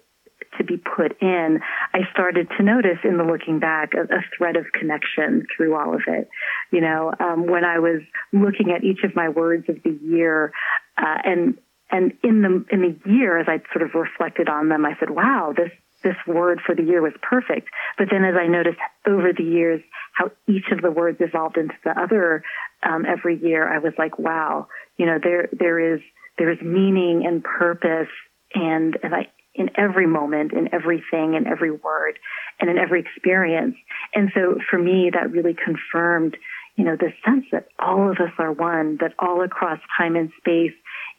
to 0.57 0.63
be 0.63 0.77
put 0.77 1.21
in, 1.21 1.59
I 1.93 1.99
started 2.11 2.47
to 2.57 2.63
notice 2.63 2.99
in 3.03 3.17
the 3.17 3.23
looking 3.23 3.59
back 3.59 3.93
a, 3.93 4.01
a 4.01 4.21
thread 4.37 4.55
of 4.55 4.65
connection 4.73 5.45
through 5.55 5.75
all 5.75 5.93
of 5.93 6.01
it. 6.07 6.29
You 6.71 6.81
know, 6.81 7.13
um, 7.19 7.47
when 7.47 7.63
I 7.63 7.79
was 7.79 8.01
looking 8.33 8.71
at 8.71 8.83
each 8.83 9.03
of 9.03 9.15
my 9.15 9.29
words 9.29 9.69
of 9.69 9.81
the 9.83 9.97
year, 10.03 10.51
uh, 10.97 11.17
and 11.23 11.57
and 11.89 12.13
in 12.23 12.41
the 12.41 12.65
in 12.71 12.81
the 12.81 13.09
year, 13.09 13.37
as 13.39 13.47
I 13.47 13.61
sort 13.73 13.83
of 13.83 13.93
reflected 13.93 14.49
on 14.49 14.69
them, 14.69 14.85
I 14.85 14.95
said, 14.99 15.09
"Wow, 15.09 15.53
this 15.55 15.71
this 16.03 16.15
word 16.27 16.59
for 16.65 16.75
the 16.75 16.83
year 16.83 17.01
was 17.01 17.13
perfect. 17.21 17.69
But 17.97 18.07
then 18.11 18.23
as 18.23 18.35
I 18.35 18.47
noticed 18.47 18.79
over 19.05 19.33
the 19.33 19.43
years 19.43 19.81
how 20.13 20.31
each 20.47 20.65
of 20.71 20.81
the 20.81 20.91
words 20.91 21.17
evolved 21.21 21.57
into 21.57 21.75
the 21.83 21.99
other 21.99 22.43
um, 22.83 23.05
every 23.05 23.39
year, 23.39 23.67
I 23.67 23.79
was 23.79 23.93
like, 23.97 24.17
wow, 24.17 24.67
you 24.97 25.05
know, 25.05 25.19
there 25.21 25.49
there 25.51 25.95
is 25.95 26.01
there 26.37 26.51
is 26.51 26.59
meaning 26.61 27.25
and 27.25 27.43
purpose 27.43 28.09
and 28.53 28.97
and 29.03 29.13
I 29.13 29.27
in 29.53 29.69
every 29.75 30.07
moment, 30.07 30.53
in 30.53 30.73
everything, 30.73 31.33
in 31.33 31.45
every 31.47 31.71
word, 31.71 32.19
and 32.59 32.69
in 32.69 32.77
every 32.77 33.01
experience. 33.01 33.75
And 34.15 34.31
so 34.33 34.55
for 34.69 34.79
me, 34.79 35.11
that 35.13 35.31
really 35.31 35.55
confirmed, 35.55 36.37
you 36.77 36.85
know, 36.85 36.95
the 36.95 37.11
sense 37.25 37.45
that 37.51 37.67
all 37.79 38.09
of 38.09 38.17
us 38.17 38.31
are 38.37 38.51
one, 38.51 38.97
that 39.01 39.13
all 39.19 39.43
across 39.43 39.79
time 39.97 40.15
and 40.15 40.31
space, 40.37 40.73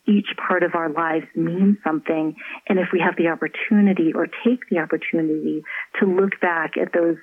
each 0.07 0.29
part 0.37 0.63
of 0.63 0.75
our 0.75 0.89
lives 0.89 1.27
means 1.37 1.77
something. 1.85 2.35
And 2.69 2.79
if 2.79 2.89
we 2.93 3.01
have 3.01 3.17
the 3.17 3.29
opportunity 3.29 4.13
or 4.15 4.27
take 4.27 4.69
the 4.71 4.79
opportunity 4.79 5.63
to 6.01 6.07
look 6.07 6.41
back 6.41 6.73
at 6.81 6.93
those 6.93 7.17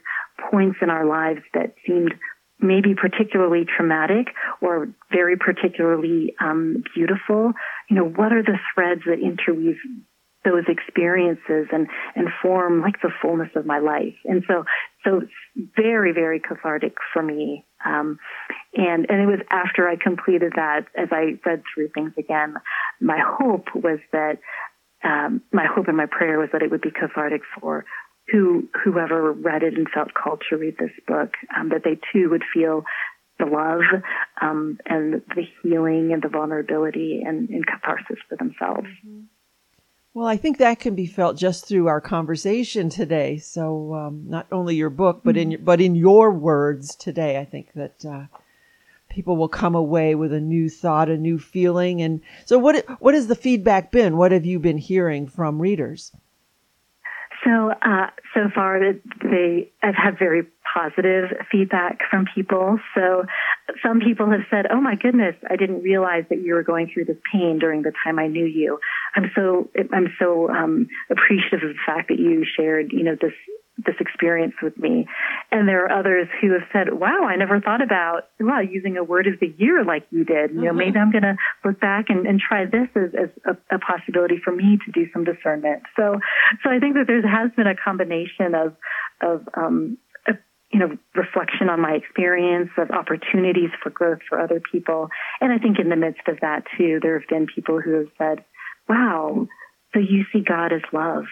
points 0.51 0.77
in 0.81 0.89
our 0.89 1.05
lives 1.05 1.41
that 1.53 1.73
seemed 1.85 2.13
maybe 2.61 2.93
particularly 2.93 3.65
traumatic 3.65 4.27
or 4.61 4.89
very 5.11 5.37
particularly 5.37 6.35
um, 6.41 6.83
beautiful, 6.93 7.53
you 7.89 7.95
know, 7.95 8.05
what 8.05 8.31
are 8.31 8.43
the 8.43 8.59
threads 8.73 9.01
that 9.05 9.19
interweave 9.19 9.77
those 10.45 10.63
experiences 10.67 11.67
and 11.71 11.87
and 12.15 12.29
form 12.41 12.81
like 12.81 13.01
the 13.01 13.11
fullness 13.21 13.49
of 13.55 13.65
my 13.65 13.79
life. 13.79 14.15
And 14.25 14.43
so 14.47 14.63
so 15.03 15.21
very 15.75 16.13
very 16.13 16.39
cathartic 16.39 16.95
for 17.13 17.21
me. 17.21 17.65
Um, 17.85 18.19
and 18.73 19.05
and 19.09 19.21
it 19.21 19.25
was 19.25 19.39
after 19.51 19.87
I 19.87 19.95
completed 19.95 20.53
that, 20.55 20.85
as 20.97 21.09
I 21.11 21.39
read 21.45 21.63
through 21.73 21.89
things 21.93 22.13
again, 22.17 22.55
my 23.01 23.19
hope 23.19 23.67
was 23.75 23.99
that 24.11 24.39
um, 25.03 25.41
my 25.51 25.65
hope 25.65 25.87
and 25.87 25.97
my 25.97 26.07
prayer 26.09 26.39
was 26.39 26.49
that 26.51 26.61
it 26.61 26.71
would 26.71 26.81
be 26.81 26.91
cathartic 26.91 27.41
for 27.59 27.85
who 28.31 28.69
whoever 28.83 29.31
read 29.31 29.63
it 29.63 29.73
and 29.73 29.87
felt 29.89 30.13
called 30.13 30.43
to 30.49 30.57
read 30.57 30.75
this 30.77 30.91
book, 31.07 31.33
um, 31.57 31.69
that 31.69 31.81
they 31.83 31.99
too 32.13 32.29
would 32.29 32.43
feel 32.53 32.83
the 33.39 33.45
love 33.45 33.81
um, 34.41 34.77
and 34.85 35.21
the 35.35 35.43
healing 35.63 36.11
and 36.13 36.21
the 36.21 36.29
vulnerability 36.29 37.21
and, 37.25 37.49
and 37.49 37.65
catharsis 37.65 38.17
for 38.27 38.35
themselves. 38.35 38.87
Mm-hmm. 39.05 39.21
Well, 40.19 40.27
I 40.27 40.35
think 40.35 40.57
that 40.57 40.81
can 40.81 40.95
be 40.95 41.05
felt 41.05 41.37
just 41.37 41.65
through 41.65 41.87
our 41.87 42.01
conversation 42.01 42.89
today. 42.89 43.37
So, 43.37 43.93
um, 43.93 44.25
not 44.27 44.47
only 44.51 44.75
your 44.75 44.89
book, 44.89 45.21
but 45.23 45.37
in 45.37 45.51
your, 45.51 45.61
but 45.61 45.79
in 45.79 45.95
your 45.95 46.29
words 46.29 46.93
today, 46.93 47.39
I 47.39 47.45
think 47.45 47.71
that 47.75 48.03
uh, 48.03 48.25
people 49.09 49.37
will 49.37 49.47
come 49.47 49.75
away 49.75 50.15
with 50.15 50.33
a 50.33 50.41
new 50.41 50.67
thought, 50.67 51.07
a 51.07 51.15
new 51.15 51.39
feeling. 51.39 52.01
And 52.01 52.19
so, 52.43 52.59
what 52.59 52.85
what 52.99 53.13
has 53.13 53.27
the 53.27 53.35
feedback 53.35 53.93
been? 53.93 54.17
What 54.17 54.33
have 54.33 54.45
you 54.45 54.59
been 54.59 54.77
hearing 54.77 55.25
from 55.25 55.61
readers? 55.61 56.11
So, 57.45 57.71
uh, 57.71 58.07
so 58.33 58.49
far, 58.53 58.81
they 59.23 59.71
I've 59.81 59.95
had 59.95 60.19
very 60.19 60.43
positive 60.73 61.29
feedback 61.49 61.99
from 62.11 62.25
people. 62.35 62.77
So, 62.93 63.23
some 63.81 64.01
people 64.01 64.29
have 64.29 64.41
said, 64.49 64.65
"Oh 64.69 64.81
my 64.81 64.95
goodness, 64.95 65.35
I 65.49 65.55
didn't 65.55 65.81
realize 65.81 66.25
that 66.29 66.41
you 66.41 66.55
were 66.55 66.63
going 66.63 66.91
through 66.93 67.05
this 67.05 67.17
pain 67.31 67.57
during 67.57 67.83
the 67.83 67.93
time 68.03 68.19
I 68.19 68.27
knew 68.27 68.45
you." 68.45 68.79
I'm 69.19 69.31
so 69.35 69.69
I'm 69.93 70.13
so 70.17 70.49
um, 70.49 70.87
appreciative 71.09 71.69
of 71.69 71.75
the 71.75 71.81
fact 71.85 72.07
that 72.09 72.19
you 72.19 72.45
shared, 72.57 72.91
you 72.91 73.03
know, 73.03 73.17
this 73.19 73.33
this 73.85 73.95
experience 73.99 74.55
with 74.61 74.77
me. 74.77 75.07
And 75.51 75.67
there 75.67 75.85
are 75.85 75.99
others 75.99 76.27
who 76.41 76.51
have 76.51 76.67
said, 76.73 76.93
wow, 76.93 77.23
I 77.23 77.37
never 77.37 77.61
thought 77.61 77.81
about, 77.81 78.27
wow, 78.39 78.59
using 78.59 78.97
a 78.97 79.03
word 79.05 79.25
of 79.27 79.39
the 79.39 79.53
year 79.57 79.85
like 79.85 80.05
you 80.11 80.25
did. 80.25 80.51
You 80.51 80.61
know, 80.61 80.69
mm-hmm. 80.69 80.77
maybe 80.77 80.99
I'm 80.99 81.11
going 81.11 81.23
to 81.23 81.37
look 81.63 81.79
back 81.79 82.05
and, 82.09 82.27
and 82.27 82.41
try 82.41 82.65
this 82.65 82.89
as, 82.95 83.15
as 83.15 83.29
a, 83.45 83.75
a, 83.75 83.79
possibility 83.79 84.35
for 84.43 84.51
me 84.51 84.79
to 84.85 84.91
do 84.91 85.07
some 85.13 85.23
discernment. 85.23 85.83
So, 85.95 86.19
so 86.61 86.69
I 86.69 86.79
think 86.79 86.95
that 86.95 87.07
there 87.07 87.21
has 87.25 87.51
been 87.55 87.67
a 87.67 87.75
combination 87.75 88.53
of, 88.53 88.75
of, 89.21 89.47
um, 89.55 89.97
you 90.71 90.79
know, 90.79 90.97
reflection 91.15 91.69
on 91.69 91.81
my 91.81 91.93
experience 91.93 92.69
of 92.77 92.91
opportunities 92.91 93.71
for 93.81 93.89
growth 93.89 94.19
for 94.27 94.39
other 94.39 94.61
people. 94.71 95.09
And 95.41 95.51
I 95.51 95.57
think 95.57 95.79
in 95.79 95.89
the 95.89 95.95
midst 95.95 96.27
of 96.27 96.39
that 96.41 96.63
too, 96.77 96.99
there 97.01 97.17
have 97.17 97.27
been 97.27 97.47
people 97.47 97.81
who 97.81 97.93
have 97.93 98.11
said, 98.17 98.45
wow, 98.89 99.47
so 99.93 99.99
you 99.99 100.25
see 100.33 100.41
God 100.41 100.73
as 100.73 100.81
love 100.91 101.25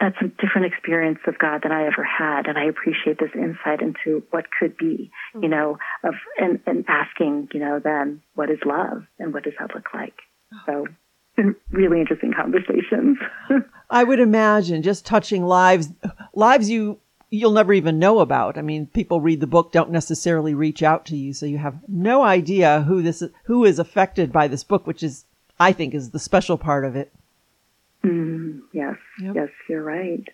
that's 0.00 0.16
a 0.20 0.28
different 0.42 0.66
experience 0.66 1.20
of 1.26 1.38
God 1.38 1.62
than 1.62 1.72
I 1.72 1.86
ever 1.86 2.04
had. 2.04 2.46
And 2.46 2.58
I 2.58 2.64
appreciate 2.64 3.18
this 3.18 3.30
insight 3.34 3.80
into 3.80 4.22
what 4.30 4.46
could 4.58 4.76
be, 4.76 5.10
you 5.34 5.40
mm-hmm. 5.40 5.50
know, 5.50 5.78
of, 6.02 6.14
and, 6.38 6.60
and 6.66 6.84
asking, 6.88 7.48
you 7.54 7.60
know, 7.60 7.80
then 7.82 8.20
what 8.34 8.50
is 8.50 8.58
love 8.66 9.04
and 9.18 9.32
what 9.32 9.44
does 9.44 9.54
that 9.58 9.74
look 9.74 9.94
like? 9.94 10.14
Oh. 10.52 10.58
So 10.66 10.86
been 11.36 11.56
really 11.70 12.00
interesting 12.00 12.32
conversations. 12.32 13.18
I 13.90 14.04
would 14.04 14.20
imagine 14.20 14.82
just 14.82 15.06
touching 15.06 15.44
lives, 15.44 15.88
lives 16.34 16.68
you, 16.70 17.00
you'll 17.30 17.52
never 17.52 17.72
even 17.72 17.98
know 17.98 18.20
about. 18.20 18.58
I 18.58 18.62
mean, 18.62 18.86
people 18.86 19.20
read 19.20 19.40
the 19.40 19.46
book, 19.46 19.72
don't 19.72 19.90
necessarily 19.90 20.54
reach 20.54 20.82
out 20.82 21.06
to 21.06 21.16
you. 21.16 21.32
So 21.32 21.46
you 21.46 21.58
have 21.58 21.78
no 21.88 22.22
idea 22.22 22.82
who 22.82 23.02
this, 23.02 23.22
who 23.44 23.64
is 23.64 23.78
affected 23.78 24.32
by 24.32 24.48
this 24.48 24.64
book, 24.64 24.86
which 24.86 25.02
is, 25.02 25.24
I 25.58 25.72
think 25.72 25.94
is 25.94 26.10
the 26.10 26.18
special 26.18 26.58
part 26.58 26.84
of 26.84 26.96
it. 26.96 27.12
Mm, 28.04 28.60
yes, 28.72 28.96
yep. 29.20 29.34
yes, 29.34 29.48
you're 29.68 29.82
right. 29.82 30.26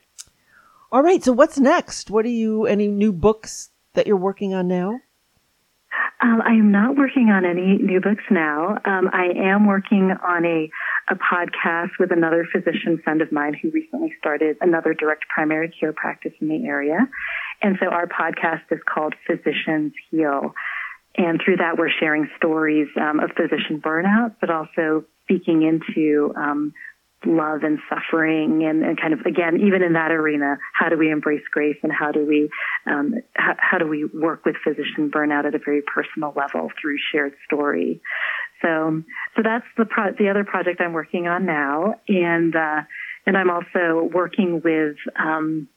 All 0.92 1.02
right. 1.02 1.22
So 1.22 1.32
what's 1.32 1.58
next? 1.58 2.10
What 2.10 2.24
are 2.24 2.28
you? 2.28 2.66
Any 2.66 2.88
new 2.88 3.12
books 3.12 3.70
that 3.94 4.06
you're 4.06 4.16
working 4.16 4.54
on 4.54 4.66
now? 4.66 5.00
Um, 6.22 6.42
I 6.44 6.50
am 6.50 6.70
not 6.70 6.96
working 6.96 7.30
on 7.30 7.44
any 7.44 7.78
new 7.78 8.00
books 8.00 8.24
now. 8.30 8.76
Um, 8.84 9.08
I 9.12 9.28
am 9.36 9.66
working 9.66 10.12
on 10.22 10.44
a 10.44 10.70
a 11.08 11.14
podcast 11.16 11.90
with 11.98 12.12
another 12.12 12.46
physician 12.52 13.00
friend 13.02 13.20
of 13.20 13.32
mine 13.32 13.54
who 13.60 13.70
recently 13.70 14.14
started 14.18 14.56
another 14.60 14.94
direct 14.94 15.24
primary 15.28 15.68
care 15.68 15.92
practice 15.92 16.32
in 16.40 16.48
the 16.48 16.66
area, 16.66 16.98
and 17.62 17.76
so 17.80 17.86
our 17.86 18.06
podcast 18.06 18.62
is 18.70 18.78
called 18.86 19.14
Physicians 19.26 19.92
Heal. 20.10 20.54
And 21.16 21.40
through 21.44 21.56
that, 21.56 21.76
we're 21.76 21.90
sharing 21.90 22.28
stories 22.36 22.88
um, 22.96 23.20
of 23.20 23.30
physician 23.32 23.80
burnout, 23.80 24.36
but 24.40 24.50
also 24.50 25.04
speaking 25.24 25.62
into 25.62 26.32
um, 26.36 26.72
love 27.26 27.62
and 27.62 27.78
suffering 27.88 28.64
and, 28.64 28.82
and, 28.82 28.98
kind 28.98 29.12
of 29.12 29.20
again 29.26 29.60
even 29.60 29.82
in 29.82 29.92
that 29.92 30.10
arena 30.10 30.56
how 30.72 30.88
do 30.88 30.96
we 30.96 31.10
embrace 31.10 31.42
grace 31.50 31.76
and 31.82 31.92
how 31.92 32.10
do 32.10 32.24
we 32.24 32.48
um, 32.86 33.14
how, 33.34 33.54
how, 33.58 33.78
do 33.78 33.86
we 33.86 34.06
work 34.06 34.46
with 34.46 34.56
physician 34.64 35.10
burnout 35.10 35.44
at 35.44 35.54
a 35.54 35.58
very 35.58 35.82
personal 35.82 36.32
level 36.34 36.70
through 36.80 36.96
shared 37.12 37.34
story? 37.44 38.00
So 38.62 39.02
so 39.36 39.42
that's 39.42 39.66
the 39.76 39.84
pro- 39.84 40.12
the 40.12 40.30
other 40.30 40.44
project 40.44 40.80
I'm 40.80 40.92
working 40.92 41.26
on 41.26 41.44
now. 41.44 41.96
And 42.08 42.56
uh, 42.56 42.82
and 43.26 43.36
I'm 43.36 43.50
also 43.50 44.08
working 44.12 44.62
with 44.64 44.96
um, 45.18 45.68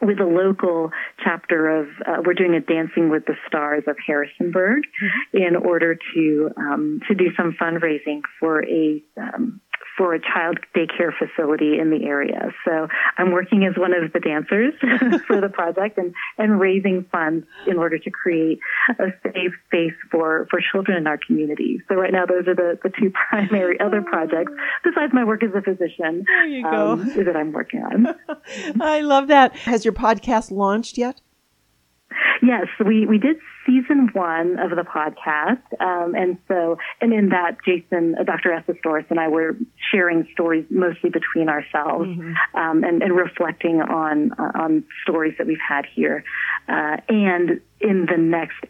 with 0.00 0.20
a 0.20 0.24
local 0.24 0.90
chapter 1.22 1.80
of, 1.80 1.88
uh, 2.06 2.22
we're 2.24 2.34
doing 2.34 2.54
a 2.54 2.60
Dancing 2.60 3.10
with 3.10 3.26
the 3.26 3.34
Stars 3.46 3.84
of 3.86 3.96
Harrisonburg 4.06 4.84
mm-hmm. 4.84 5.36
in 5.36 5.56
order 5.56 5.98
to 6.14 6.50
um, 6.56 7.00
to 7.08 7.14
do 7.14 7.30
some 7.36 7.56
fundraising 7.60 8.22
for 8.38 8.64
a 8.64 9.02
um, 9.16 9.59
for 10.00 10.14
a 10.14 10.18
child 10.18 10.56
daycare 10.74 11.12
facility 11.12 11.78
in 11.78 11.90
the 11.90 12.06
area. 12.06 12.54
So 12.64 12.88
I'm 13.18 13.32
working 13.32 13.66
as 13.66 13.76
one 13.76 13.92
of 13.92 14.14
the 14.14 14.18
dancers 14.18 14.72
for 15.26 15.42
the 15.42 15.50
project 15.50 15.98
and, 15.98 16.14
and 16.38 16.58
raising 16.58 17.04
funds 17.12 17.44
in 17.66 17.76
order 17.76 17.98
to 17.98 18.10
create 18.10 18.60
a 18.98 19.08
safe 19.22 19.52
space 19.66 19.92
for, 20.10 20.46
for 20.48 20.58
children 20.72 20.96
in 20.96 21.06
our 21.06 21.18
community. 21.18 21.82
So 21.86 21.96
right 21.96 22.12
now 22.12 22.24
those 22.24 22.48
are 22.48 22.54
the, 22.54 22.78
the 22.82 22.88
two 22.98 23.12
primary 23.28 23.78
other 23.78 24.00
projects 24.00 24.52
besides 24.82 25.12
my 25.12 25.22
work 25.22 25.44
as 25.44 25.50
a 25.54 25.60
physician 25.60 26.24
there 26.26 26.46
you 26.46 26.62
go. 26.62 26.92
Um, 26.92 27.06
that 27.14 27.36
I'm 27.36 27.52
working 27.52 27.82
on. 27.82 28.06
I 28.80 29.02
love 29.02 29.28
that. 29.28 29.54
Has 29.54 29.84
your 29.84 29.92
podcast 29.92 30.50
launched 30.50 30.96
yet? 30.96 31.20
Yes, 32.42 32.66
we, 32.84 33.06
we 33.06 33.18
did 33.18 33.36
season 33.66 34.10
one 34.12 34.58
of 34.58 34.70
the 34.70 34.82
podcast. 34.82 35.62
Um, 35.80 36.14
and 36.14 36.38
so, 36.48 36.78
and 37.00 37.12
in 37.12 37.28
that, 37.30 37.58
Jason, 37.64 38.16
uh, 38.18 38.24
Dr. 38.24 38.50
Essestoris 38.50 39.04
and 39.10 39.20
I 39.20 39.28
were 39.28 39.56
sharing 39.92 40.26
stories 40.32 40.64
mostly 40.70 41.10
between 41.10 41.48
ourselves, 41.48 42.08
mm-hmm. 42.08 42.58
um, 42.58 42.82
and, 42.84 43.02
and, 43.02 43.14
reflecting 43.14 43.80
on, 43.82 44.32
uh, 44.32 44.52
on 44.54 44.84
stories 45.02 45.34
that 45.38 45.46
we've 45.46 45.58
had 45.66 45.84
here. 45.94 46.24
Uh, 46.68 46.96
and 47.08 47.60
in 47.80 48.06
the 48.06 48.16
next 48.16 48.64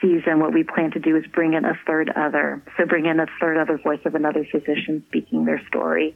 season, 0.00 0.40
what 0.40 0.52
we 0.52 0.62
plan 0.62 0.90
to 0.92 1.00
do 1.00 1.16
is 1.16 1.24
bring 1.32 1.54
in 1.54 1.64
a 1.64 1.78
third 1.86 2.10
other. 2.16 2.62
So 2.76 2.86
bring 2.86 3.06
in 3.06 3.20
a 3.20 3.26
third 3.40 3.56
other 3.58 3.78
voice 3.78 4.00
of 4.04 4.14
another 4.14 4.46
physician 4.50 5.04
speaking 5.08 5.44
their 5.44 5.60
story. 5.68 6.14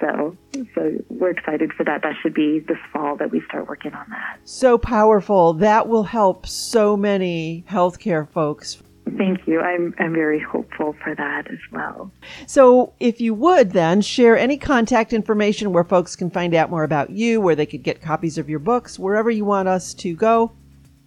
So, 0.00 0.36
so 0.74 0.92
we're 1.08 1.30
excited 1.30 1.72
for 1.74 1.84
that. 1.84 2.02
That 2.02 2.14
should 2.22 2.34
be 2.34 2.60
this 2.60 2.78
fall 2.92 3.16
that 3.16 3.30
we 3.30 3.42
start 3.46 3.68
working 3.68 3.92
on 3.92 4.06
that. 4.08 4.38
So 4.44 4.78
powerful. 4.78 5.52
That 5.54 5.88
will 5.88 6.04
help 6.04 6.46
so 6.46 6.96
many 6.96 7.64
healthcare 7.68 8.28
folks. 8.30 8.82
Thank 9.16 9.46
you. 9.46 9.60
I'm, 9.60 9.94
I'm 9.98 10.12
very 10.12 10.40
hopeful 10.40 10.94
for 11.02 11.14
that 11.14 11.50
as 11.50 11.58
well. 11.72 12.12
So, 12.46 12.92
if 13.00 13.20
you 13.20 13.34
would 13.34 13.72
then 13.72 14.02
share 14.02 14.38
any 14.38 14.56
contact 14.56 15.12
information 15.12 15.72
where 15.72 15.84
folks 15.84 16.14
can 16.14 16.30
find 16.30 16.54
out 16.54 16.70
more 16.70 16.84
about 16.84 17.10
you, 17.10 17.40
where 17.40 17.56
they 17.56 17.66
could 17.66 17.82
get 17.82 18.00
copies 18.00 18.38
of 18.38 18.48
your 18.48 18.60
books, 18.60 18.98
wherever 18.98 19.30
you 19.30 19.44
want 19.44 19.68
us 19.68 19.94
to 19.94 20.14
go, 20.14 20.52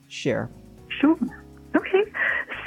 share. 0.10 0.50
Sure. 1.00 1.18
Okay. 1.76 2.04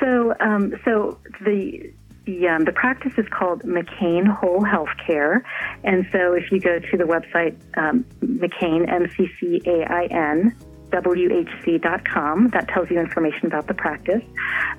So, 0.00 0.34
um, 0.40 0.74
so 0.84 1.18
the 1.44 1.92
Yeah, 2.26 2.58
the 2.58 2.72
practice 2.72 3.12
is 3.18 3.26
called 3.28 3.62
McCain 3.62 4.26
Whole 4.26 4.64
Health 4.64 4.88
Care. 5.06 5.44
And 5.84 6.08
so 6.10 6.32
if 6.32 6.50
you 6.50 6.58
go 6.58 6.80
to 6.80 6.96
the 6.96 7.04
website, 7.04 7.56
um, 7.78 8.04
McCain, 8.20 8.90
M 8.90 9.08
C 9.16 9.28
C 9.38 9.62
A 9.64 9.84
I 9.84 10.06
N, 10.06 10.52
WHC.com. 10.90 12.50
That 12.50 12.68
tells 12.68 12.90
you 12.90 13.00
information 13.00 13.46
about 13.46 13.66
the 13.66 13.74
practice. 13.74 14.22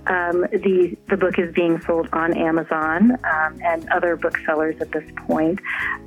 Um, 0.08 0.42
the 0.52 0.98
the 1.10 1.18
book 1.18 1.38
is 1.38 1.54
being 1.54 1.82
sold 1.82 2.08
on 2.14 2.36
Amazon 2.36 3.12
um, 3.24 3.60
and 3.64 3.88
other 3.90 4.16
booksellers 4.16 4.80
at 4.80 4.92
this 4.92 5.04
point, 5.28 5.60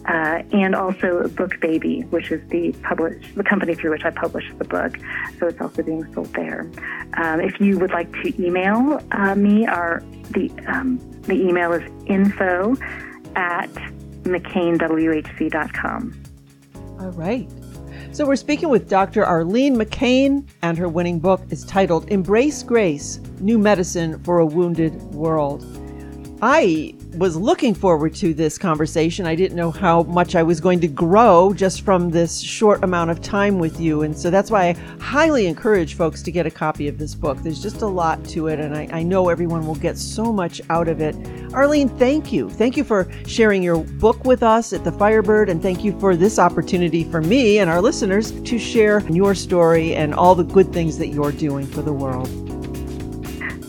uh, 0.07 0.43
and 0.53 0.75
also 0.75 1.25
BookBaby, 1.25 2.09
which 2.11 2.31
is 2.31 2.47
the 2.49 2.73
publish 2.83 3.35
the 3.35 3.45
company 3.45 3.75
through 3.75 3.91
which 3.91 4.05
I 4.05 4.11
publish 4.11 4.51
the 4.59 4.65
book. 4.65 4.99
So 5.39 5.47
it's 5.49 5.61
also 5.61 5.83
being 5.83 6.13
sold 6.15 6.33
there. 6.35 6.71
Um, 7.15 7.41
if 7.41 7.61
you 7.61 7.79
would 7.79 7.91
like 7.91 8.11
to 8.23 8.43
email 8.43 9.01
uh, 9.13 9.35
me, 9.35 9.67
our 9.67 10.03
the 10.31 10.51
um, 10.67 10.99
the 11.23 11.35
email 11.35 11.73
is 11.73 11.83
info 12.07 12.75
at 13.37 13.71
mccainwhc.com. 14.25 16.23
All 17.01 17.11
right. 17.13 17.49
So 18.13 18.27
we're 18.27 18.35
speaking 18.35 18.71
with 18.71 18.89
Dr. 18.89 19.25
Arlene 19.25 19.77
McCain, 19.77 20.45
and 20.63 20.77
her 20.77 20.89
winning 20.89 21.21
book 21.21 21.43
is 21.51 21.65
titled 21.65 22.11
Embrace 22.11 22.65
Grace 22.65 23.21
New 23.39 23.57
Medicine 23.57 24.21
for 24.25 24.41
a 24.41 24.47
Wounded 24.47 25.01
World. 25.15 25.80
I 26.43 26.95
was 27.17 27.37
looking 27.37 27.75
forward 27.75 28.15
to 28.15 28.33
this 28.33 28.57
conversation. 28.57 29.27
I 29.27 29.35
didn't 29.35 29.57
know 29.59 29.71
how 29.71 30.05
much 30.05 30.35
I 30.35 30.43
was 30.43 30.59
going 30.59 30.81
to 30.81 30.89
grow 30.89 31.53
just 31.53 31.83
from 31.83 32.09
this 32.09 32.41
short 32.41 32.83
amount 32.83 33.11
of 33.11 33.21
time 33.21 33.59
with 33.59 33.79
you. 33.79 34.03
And 34.03 34.17
so 34.17 34.31
that's 34.31 34.51
why 34.51 34.69
I 34.69 34.73
highly 35.01 35.47
encourage 35.47 35.95
folks 35.95 36.23
to 36.23 36.33
get 36.33 36.47
a 36.47 36.51
copy 36.51 36.89
of 36.89 36.97
this 36.97 37.15
book. 37.15 37.37
There's 37.43 37.63
just 37.63 37.83
a 37.83 37.87
lot 37.87 38.25
to 38.27 38.47
it, 38.47 38.59
and 38.59 38.75
I, 38.75 38.89
I 38.91 39.03
know 39.03 39.29
everyone 39.29 39.67
will 39.67 39.75
get 39.75 39.99
so 39.99 40.33
much 40.33 40.63
out 40.71 40.89
of 40.89 41.03
it. 41.03 41.15
Arlene, 41.53 41.91
thank 41.91 42.33
you. 42.33 42.49
Thank 42.49 42.77
you 42.77 42.85
for 42.85 43.11
sharing 43.27 43.63
your 43.63 43.79
book 43.79 44.25
with 44.25 44.43
us 44.43 44.73
at 44.73 44.83
the 44.83 44.93
Firebird, 44.93 45.51
and 45.51 45.61
thank 45.61 45.85
you 45.85 45.99
for 46.01 46.17
this 46.17 46.39
opportunity 46.39 47.05
for 47.05 47.21
me 47.21 47.59
and 47.59 47.69
our 47.69 47.83
listeners 47.83 48.31
to 48.43 48.59
share 48.59 49.01
your 49.11 49.35
story 49.35 49.95
and 49.95 50.15
all 50.15 50.35
the 50.35 50.45
good 50.45 50.73
things 50.73 50.97
that 50.97 51.09
you're 51.09 51.33
doing 51.33 51.67
for 51.67 51.83
the 51.83 51.93
world. 51.93 52.50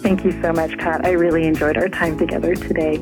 Thank 0.02 0.26
you 0.26 0.32
so 0.42 0.52
much, 0.52 0.76
Pat. 0.80 1.06
I 1.06 1.12
really 1.12 1.46
enjoyed 1.46 1.78
our 1.78 1.88
time 1.88 2.18
together 2.18 2.56
today. 2.56 2.98